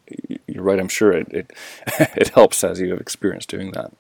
you're 0.46 0.62
right. 0.62 0.78
I'm 0.78 0.88
sure 0.88 1.10
it 1.10 1.26
it, 1.32 1.52
it 1.98 2.28
helps 2.28 2.62
as 2.62 2.80
you 2.80 2.90
have 2.90 3.00
experience 3.00 3.44
doing 3.44 3.72
that. 3.72 3.92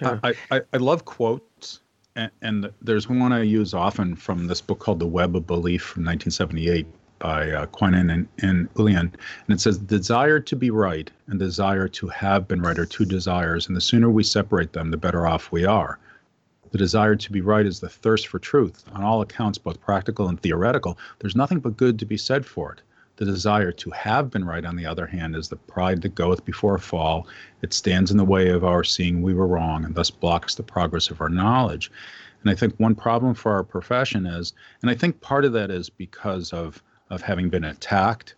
Yeah. 0.00 0.20
I, 0.24 0.34
I, 0.50 0.60
I 0.72 0.76
love 0.78 1.04
quotes 1.04 1.80
and, 2.40 2.70
there's 2.80 3.08
one 3.08 3.32
I 3.32 3.42
use 3.42 3.74
often 3.74 4.14
from 4.14 4.46
this 4.46 4.60
book 4.60 4.78
called 4.78 5.00
The 5.00 5.06
Web 5.06 5.34
of 5.34 5.46
Belief 5.46 5.82
from 5.82 6.04
1978 6.04 6.86
by 7.18 7.50
uh, 7.50 7.66
and, 7.80 8.28
and 8.38 8.74
Ullian. 8.74 9.00
And 9.00 9.12
it 9.48 9.60
says, 9.60 9.78
Desire 9.78 10.40
to 10.40 10.56
be 10.56 10.70
right 10.70 11.10
and 11.26 11.38
desire 11.38 11.88
to 11.88 12.08
have 12.08 12.46
been 12.46 12.62
right 12.62 12.78
are 12.78 12.86
two 12.86 13.04
desires, 13.04 13.66
and 13.66 13.76
the 13.76 13.80
sooner 13.80 14.10
we 14.10 14.22
separate 14.22 14.72
them, 14.72 14.90
the 14.90 14.96
better 14.96 15.26
off 15.26 15.50
we 15.50 15.64
are. 15.64 15.98
The 16.70 16.78
desire 16.78 17.16
to 17.16 17.32
be 17.32 17.40
right 17.40 17.66
is 17.66 17.80
the 17.80 17.88
thirst 17.88 18.26
for 18.26 18.38
truth. 18.38 18.84
On 18.92 19.02
all 19.02 19.22
accounts, 19.22 19.58
both 19.58 19.80
practical 19.80 20.28
and 20.28 20.40
theoretical, 20.40 20.98
there's 21.20 21.36
nothing 21.36 21.60
but 21.60 21.76
good 21.76 21.98
to 22.00 22.04
be 22.04 22.16
said 22.16 22.44
for 22.44 22.72
it. 22.72 22.82
The 23.16 23.24
desire 23.24 23.70
to 23.72 23.90
have 23.90 24.30
been 24.30 24.44
right, 24.44 24.64
on 24.64 24.76
the 24.76 24.86
other 24.86 25.06
hand, 25.06 25.36
is 25.36 25.48
the 25.48 25.56
pride 25.56 26.02
that 26.02 26.14
goeth 26.14 26.44
before 26.44 26.74
a 26.74 26.80
fall. 26.80 27.28
It 27.62 27.72
stands 27.72 28.10
in 28.10 28.16
the 28.16 28.24
way 28.24 28.48
of 28.48 28.64
our 28.64 28.82
seeing 28.82 29.22
we 29.22 29.34
were 29.34 29.46
wrong 29.46 29.84
and 29.84 29.94
thus 29.94 30.10
blocks 30.10 30.54
the 30.54 30.62
progress 30.62 31.10
of 31.10 31.20
our 31.20 31.28
knowledge. 31.28 31.92
And 32.42 32.50
I 32.50 32.54
think 32.54 32.74
one 32.78 32.94
problem 32.94 33.34
for 33.34 33.52
our 33.52 33.62
profession 33.62 34.26
is, 34.26 34.52
and 34.82 34.90
I 34.90 34.94
think 34.94 35.20
part 35.20 35.44
of 35.44 35.52
that 35.52 35.70
is 35.70 35.88
because 35.88 36.52
of 36.52 36.82
of 37.10 37.22
having 37.22 37.50
been 37.50 37.64
attacked 37.64 38.34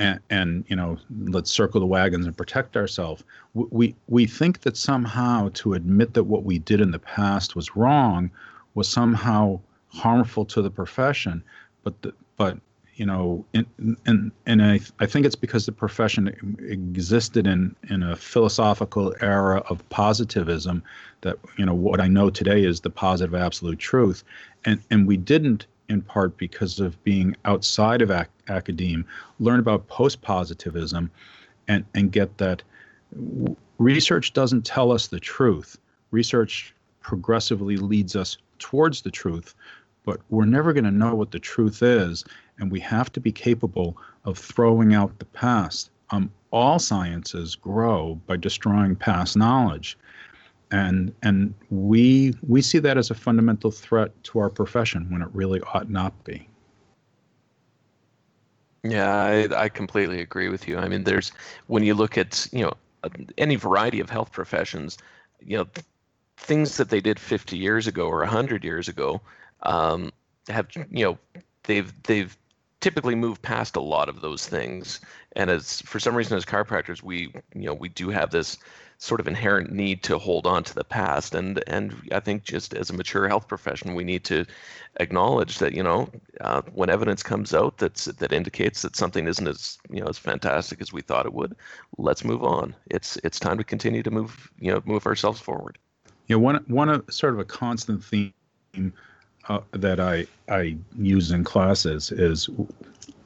and, 0.00 0.18
and 0.30 0.64
you 0.66 0.74
know 0.74 0.98
let's 1.26 1.50
circle 1.52 1.78
the 1.78 1.86
wagons 1.86 2.26
and 2.26 2.36
protect 2.36 2.76
ourselves 2.76 3.22
we 3.54 3.94
we 4.08 4.26
think 4.26 4.62
that 4.62 4.76
somehow 4.76 5.50
to 5.54 5.74
admit 5.74 6.14
that 6.14 6.24
what 6.24 6.44
we 6.44 6.58
did 6.58 6.80
in 6.80 6.90
the 6.90 6.98
past 6.98 7.54
was 7.54 7.76
wrong 7.76 8.30
was 8.74 8.88
somehow 8.88 9.60
harmful 9.88 10.44
to 10.44 10.62
the 10.62 10.70
profession 10.70 11.44
but 11.84 12.00
the, 12.02 12.12
but 12.36 12.58
you 12.96 13.06
know, 13.06 13.44
and 13.54 13.66
and 14.06 14.30
and 14.46 14.62
I 14.62 14.80
I 14.98 15.06
think 15.06 15.24
it's 15.24 15.34
because 15.34 15.66
the 15.66 15.72
profession 15.72 16.28
existed 16.60 17.46
in 17.46 17.74
in 17.88 18.02
a 18.02 18.16
philosophical 18.16 19.14
era 19.20 19.58
of 19.70 19.88
positivism 19.88 20.82
that 21.22 21.38
you 21.56 21.64
know 21.64 21.74
what 21.74 22.00
I 22.00 22.08
know 22.08 22.30
today 22.30 22.64
is 22.64 22.80
the 22.80 22.90
positive 22.90 23.34
absolute 23.34 23.78
truth, 23.78 24.24
and 24.64 24.80
and 24.90 25.06
we 25.06 25.16
didn't 25.16 25.66
in 25.88 26.02
part 26.02 26.36
because 26.36 26.78
of 26.78 27.02
being 27.02 27.36
outside 27.44 28.00
of 28.00 28.10
ac- 28.10 28.28
academe 28.48 29.04
learn 29.40 29.58
about 29.58 29.88
post 29.88 30.22
positivism, 30.22 31.10
and 31.68 31.84
and 31.94 32.12
get 32.12 32.38
that. 32.38 32.62
Research 33.78 34.34
doesn't 34.34 34.66
tell 34.66 34.92
us 34.92 35.06
the 35.06 35.20
truth. 35.20 35.78
Research 36.10 36.74
progressively 37.00 37.78
leads 37.78 38.14
us 38.14 38.36
towards 38.58 39.00
the 39.00 39.10
truth, 39.10 39.54
but 40.04 40.20
we're 40.28 40.44
never 40.44 40.72
going 40.72 40.84
to 40.84 40.90
know 40.90 41.14
what 41.14 41.30
the 41.30 41.38
truth 41.38 41.82
is 41.82 42.24
and 42.60 42.70
we 42.70 42.80
have 42.80 43.10
to 43.12 43.20
be 43.20 43.32
capable 43.32 43.96
of 44.24 44.38
throwing 44.38 44.94
out 44.94 45.18
the 45.18 45.24
past. 45.24 45.90
Um, 46.10 46.30
all 46.50 46.78
sciences 46.78 47.56
grow 47.56 48.20
by 48.26 48.36
destroying 48.36 48.96
past 48.96 49.36
knowledge, 49.36 49.98
and 50.70 51.12
and 51.22 51.54
we 51.70 52.34
we 52.46 52.62
see 52.62 52.78
that 52.78 52.98
as 52.98 53.10
a 53.10 53.14
fundamental 53.14 53.70
threat 53.70 54.10
to 54.24 54.38
our 54.38 54.50
profession 54.50 55.10
when 55.10 55.22
it 55.22 55.28
really 55.32 55.60
ought 55.74 55.90
not 55.90 56.24
be. 56.24 56.46
Yeah, 58.82 59.14
I, 59.14 59.64
I 59.64 59.68
completely 59.68 60.20
agree 60.20 60.48
with 60.48 60.66
you. 60.66 60.78
I 60.78 60.88
mean, 60.88 61.04
there's 61.04 61.32
when 61.66 61.84
you 61.84 61.94
look 61.94 62.18
at 62.18 62.48
you 62.52 62.64
know 62.64 62.72
any 63.38 63.56
variety 63.56 64.00
of 64.00 64.10
health 64.10 64.32
professions, 64.32 64.98
you 65.40 65.56
know, 65.58 65.66
things 66.36 66.76
that 66.76 66.88
they 66.88 67.00
did 67.00 67.18
50 67.18 67.56
years 67.56 67.86
ago 67.86 68.06
or 68.06 68.18
100 68.18 68.64
years 68.64 68.88
ago 68.88 69.20
um, 69.62 70.10
have 70.48 70.68
you 70.90 71.04
know 71.04 71.18
they've 71.64 71.92
they've 72.04 72.36
typically 72.80 73.14
move 73.14 73.40
past 73.42 73.76
a 73.76 73.80
lot 73.80 74.08
of 74.08 74.20
those 74.20 74.46
things. 74.46 75.00
And 75.36 75.50
as 75.50 75.80
for 75.82 76.00
some 76.00 76.16
reason, 76.16 76.36
as 76.36 76.44
chiropractors, 76.44 77.02
we 77.02 77.32
you 77.54 77.66
know 77.66 77.74
we 77.74 77.88
do 77.88 78.10
have 78.10 78.30
this 78.30 78.58
sort 79.00 79.18
of 79.18 79.26
inherent 79.26 79.72
need 79.72 80.02
to 80.02 80.18
hold 80.18 80.46
on 80.46 80.62
to 80.62 80.74
the 80.74 80.84
past. 80.84 81.34
And 81.34 81.62
and 81.66 81.94
i 82.12 82.20
think 82.20 82.42
just 82.44 82.74
as 82.74 82.90
a 82.90 82.92
mature 82.92 83.28
health 83.28 83.48
profession 83.48 83.94
we 83.94 84.04
need 84.04 84.24
to 84.24 84.44
acknowledge 84.98 85.58
that 85.58 85.72
you 85.72 85.82
know 85.82 86.10
uh, 86.42 86.60
when 86.74 86.90
evidence 86.90 87.22
comes 87.22 87.54
out 87.54 87.78
that's 87.78 88.04
that 88.04 88.32
indicates 88.32 88.82
that 88.82 88.96
something 88.96 89.26
isn't 89.26 89.48
as 89.48 89.78
you 89.90 90.00
know 90.00 90.08
as 90.08 90.18
fantastic 90.18 90.82
as 90.82 90.92
we 90.92 91.00
thought 91.00 91.26
it 91.26 91.32
would 91.32 91.56
let's 91.96 92.24
move 92.24 92.44
on. 92.44 92.74
It's 92.90 93.16
it's 93.24 93.40
time 93.40 93.58
to 93.58 93.64
continue 93.64 94.02
to 94.02 94.10
move 94.10 94.50
you 94.58 94.70
know 94.70 94.82
move 94.84 95.06
ourselves 95.06 95.40
forward. 95.40 95.78
Yeah 96.26 96.36
one 96.36 96.62
one 96.66 96.88
of 96.88 97.04
sort 97.10 97.32
of 97.32 97.40
a 97.40 97.44
constant 97.44 98.04
theme 98.04 98.32
uh, 99.48 99.60
that 99.72 100.00
I 100.00 100.26
I 100.48 100.76
use 100.98 101.30
in 101.30 101.44
classes 101.44 102.12
is 102.12 102.48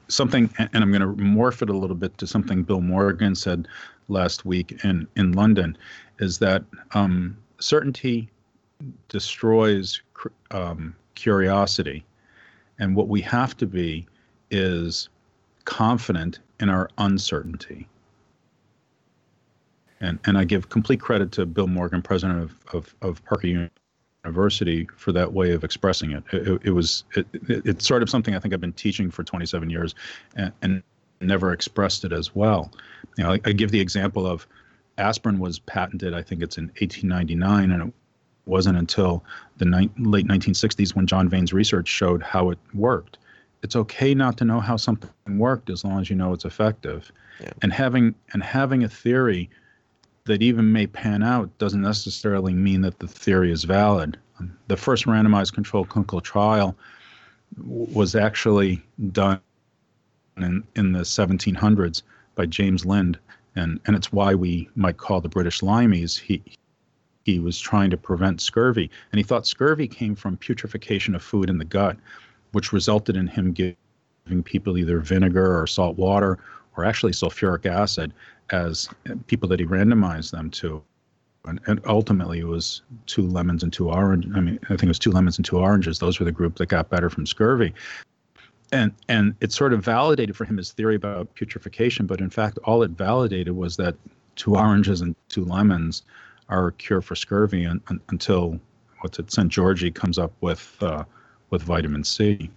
something, 0.07 0.49
and 0.57 0.69
I'm 0.73 0.91
going 0.91 1.01
to 1.01 1.23
morph 1.23 1.61
it 1.61 1.69
a 1.69 1.77
little 1.77 1.95
bit 1.95 2.17
to 2.19 2.27
something 2.27 2.63
Bill 2.63 2.81
Morgan 2.81 3.35
said 3.35 3.67
last 4.07 4.45
week 4.45 4.83
in 4.83 5.07
in 5.15 5.33
London, 5.33 5.77
is 6.19 6.39
that 6.39 6.63
um, 6.93 7.37
certainty 7.59 8.29
destroys 9.09 10.01
um, 10.51 10.95
curiosity, 11.15 12.03
and 12.79 12.95
what 12.95 13.07
we 13.07 13.21
have 13.21 13.57
to 13.57 13.65
be 13.65 14.05
is 14.51 15.09
confident 15.65 16.39
in 16.59 16.69
our 16.69 16.89
uncertainty. 16.97 17.87
And, 20.01 20.19
and 20.25 20.37
I 20.37 20.43
give 20.43 20.69
complete 20.69 20.99
credit 20.99 21.31
to 21.33 21.45
Bill 21.45 21.67
Morgan, 21.67 22.01
president 22.01 22.43
of, 22.43 22.59
of, 22.73 22.95
of 23.01 23.23
Parker 23.25 23.47
University 23.47 23.84
for 24.95 25.11
that 25.11 25.33
way 25.33 25.51
of 25.51 25.63
expressing 25.63 26.11
it. 26.11 26.23
It, 26.31 26.61
it 26.65 26.71
was 26.71 27.03
it, 27.15 27.27
it, 27.33 27.65
it's 27.65 27.87
sort 27.87 28.03
of 28.03 28.09
something 28.09 28.35
I 28.35 28.39
think 28.39 28.53
I've 28.53 28.61
been 28.61 28.73
teaching 28.73 29.11
for 29.11 29.23
27 29.23 29.69
years, 29.69 29.95
and, 30.35 30.51
and 30.61 30.83
never 31.21 31.53
expressed 31.53 32.03
it 32.05 32.11
as 32.11 32.35
well. 32.35 32.71
You 33.17 33.23
know, 33.23 33.31
I, 33.31 33.39
I, 33.45 33.51
give 33.51 33.71
the 33.71 33.79
example 33.79 34.27
of 34.27 34.47
aspirin 34.97 35.39
was 35.39 35.59
patented. 35.59 36.13
I 36.13 36.21
think 36.21 36.41
it's 36.41 36.57
in 36.57 36.65
1899, 36.65 37.71
and 37.71 37.89
it 37.89 37.93
wasn't 38.45 38.77
until 38.77 39.23
the 39.57 39.65
ni- 39.65 39.91
late 39.97 40.27
1960s 40.27 40.95
when 40.95 41.07
John 41.07 41.29
Vane's 41.29 41.53
research 41.53 41.87
showed 41.87 42.21
how 42.21 42.49
it 42.51 42.59
worked. 42.73 43.17
It's 43.63 43.75
okay 43.75 44.13
not 44.13 44.37
to 44.37 44.45
know 44.45 44.59
how 44.59 44.77
something 44.77 45.09
worked 45.37 45.69
as 45.69 45.83
long 45.83 45.99
as 45.99 46.09
you 46.09 46.15
know 46.15 46.33
it's 46.33 46.45
effective, 46.45 47.11
yeah. 47.41 47.51
and 47.61 47.73
having 47.73 48.13
and 48.33 48.43
having 48.43 48.83
a 48.83 48.89
theory 48.89 49.49
that 50.25 50.41
even 50.41 50.71
may 50.71 50.87
pan 50.87 51.23
out 51.23 51.55
doesn't 51.57 51.81
necessarily 51.81 52.53
mean 52.53 52.81
that 52.81 52.99
the 52.99 53.07
theory 53.07 53.51
is 53.51 53.63
valid. 53.63 54.17
Um, 54.39 54.57
the 54.67 54.77
first 54.77 55.05
randomized 55.05 55.53
controlled 55.53 55.89
clinical 55.89 56.19
trial 56.19 56.75
was 57.63 58.15
actually 58.15 58.81
done 59.11 59.39
in, 60.37 60.63
in 60.75 60.91
the 60.91 61.01
1700s 61.01 62.01
by 62.33 62.45
James 62.45 62.85
Lind, 62.85 63.19
and, 63.55 63.79
and 63.85 63.95
it's 63.95 64.11
why 64.11 64.33
we 64.33 64.67
might 64.75 64.97
call 64.97 65.21
the 65.21 65.29
British 65.29 65.61
limeys. 65.61 66.19
He, 66.19 66.43
he 67.23 67.39
was 67.39 67.59
trying 67.59 67.91
to 67.91 67.97
prevent 67.97 68.41
scurvy, 68.41 68.89
and 69.11 69.19
he 69.19 69.23
thought 69.23 69.47
scurvy 69.47 69.87
came 69.87 70.15
from 70.15 70.37
putrefaction 70.37 71.15
of 71.15 71.23
food 71.23 71.49
in 71.49 71.59
the 71.59 71.65
gut, 71.65 71.97
which 72.51 72.73
resulted 72.73 73.15
in 73.15 73.27
him 73.27 73.53
giving 73.53 74.43
people 74.43 74.77
either 74.77 74.99
vinegar 74.99 75.59
or 75.59 75.67
salt 75.67 75.97
water 75.97 76.39
or 76.75 76.83
actually 76.83 77.11
sulfuric 77.11 77.65
acid 77.65 78.11
as 78.51 78.89
people 79.27 79.49
that 79.49 79.59
he 79.59 79.65
randomized 79.65 80.31
them 80.31 80.49
to. 80.51 80.81
And, 81.45 81.59
and, 81.67 81.79
ultimately, 81.85 82.39
it 82.39 82.47
was 82.47 82.81
two 83.05 83.21
lemons 83.21 83.61
and 83.61 83.71
two 83.71 83.89
oranges. 83.89 84.31
I 84.35 84.39
mean, 84.39 84.59
I 84.63 84.69
think 84.69 84.83
it 84.83 84.87
was 84.87 84.99
two 84.99 85.11
lemons 85.11 85.37
and 85.37 85.45
two 85.45 85.59
oranges. 85.59 85.99
Those 85.99 86.19
were 86.19 86.25
the 86.25 86.31
group 86.31 86.55
that 86.55 86.67
got 86.67 86.89
better 86.89 87.09
from 87.09 87.27
scurvy. 87.27 87.73
And 88.71 88.91
and 89.09 89.35
it 89.41 89.51
sort 89.51 89.71
of 89.71 89.85
validated 89.85 90.35
for 90.35 90.45
him 90.45 90.57
his 90.57 90.71
theory 90.71 90.95
about 90.95 91.33
putrefaction. 91.35 92.07
But 92.07 92.19
in 92.19 92.31
fact, 92.31 92.57
all 92.63 92.81
it 92.81 92.91
validated 92.91 93.55
was 93.55 93.77
that 93.77 93.95
two 94.35 94.55
oranges 94.55 95.01
and 95.01 95.15
two 95.29 95.45
lemons 95.45 96.01
are 96.49 96.67
a 96.67 96.71
cure 96.73 97.01
for 97.01 97.15
scurvy 97.15 97.65
un, 97.65 97.79
un, 97.89 98.01
until 98.09 98.59
what's 99.01 99.19
it? 99.19 99.27
Szent-Györgyi 99.27 99.93
comes 99.93 100.17
up 100.17 100.31
with 100.41 100.75
uh, 100.81 101.03
with 101.51 101.61
vitamin 101.61 102.03
C. 102.03 102.49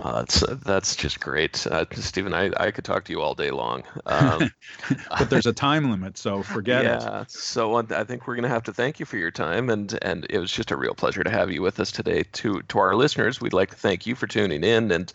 Uh, 0.00 0.20
that's 0.20 0.44
that's 0.64 0.94
just 0.94 1.18
great, 1.18 1.66
uh, 1.66 1.84
Stephen. 1.92 2.32
I, 2.32 2.52
I 2.56 2.70
could 2.70 2.84
talk 2.84 3.04
to 3.04 3.12
you 3.12 3.20
all 3.20 3.34
day 3.34 3.50
long, 3.50 3.82
um, 4.06 4.48
but 5.18 5.28
there's 5.28 5.46
a 5.46 5.52
time 5.52 5.90
limit, 5.90 6.16
so 6.16 6.42
forget 6.42 6.84
yeah, 6.84 6.96
it. 6.96 7.02
Yeah, 7.02 7.24
so 7.26 7.74
I 7.76 8.04
think 8.04 8.26
we're 8.26 8.36
going 8.36 8.44
to 8.44 8.48
have 8.48 8.62
to 8.64 8.72
thank 8.72 9.00
you 9.00 9.06
for 9.06 9.16
your 9.16 9.32
time, 9.32 9.68
and 9.68 9.98
and 10.02 10.24
it 10.30 10.38
was 10.38 10.52
just 10.52 10.70
a 10.70 10.76
real 10.76 10.94
pleasure 10.94 11.24
to 11.24 11.30
have 11.30 11.50
you 11.50 11.62
with 11.62 11.80
us 11.80 11.90
today. 11.90 12.22
To 12.34 12.62
to 12.62 12.78
our 12.78 12.94
listeners, 12.94 13.40
we'd 13.40 13.52
like 13.52 13.70
to 13.70 13.76
thank 13.76 14.06
you 14.06 14.14
for 14.14 14.28
tuning 14.28 14.62
in, 14.62 14.92
and 14.92 15.12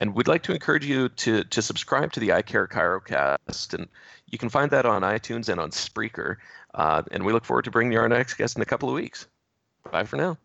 and 0.00 0.16
we'd 0.16 0.28
like 0.28 0.42
to 0.44 0.52
encourage 0.52 0.84
you 0.84 1.10
to 1.10 1.44
to 1.44 1.62
subscribe 1.62 2.10
to 2.12 2.20
the 2.20 2.30
iCare 2.30 2.68
Chirocast, 2.68 3.72
and 3.72 3.86
you 4.30 4.38
can 4.38 4.48
find 4.48 4.72
that 4.72 4.84
on 4.84 5.02
iTunes 5.02 5.48
and 5.48 5.60
on 5.60 5.70
Spreaker. 5.70 6.38
Uh, 6.74 7.04
and 7.12 7.24
we 7.24 7.32
look 7.32 7.44
forward 7.44 7.66
to 7.66 7.70
bringing 7.70 7.92
you 7.92 8.00
our 8.00 8.08
next 8.08 8.34
guest 8.34 8.56
in 8.56 8.62
a 8.62 8.66
couple 8.66 8.88
of 8.88 8.96
weeks. 8.96 9.28
Bye 9.92 10.02
for 10.02 10.16
now. 10.16 10.38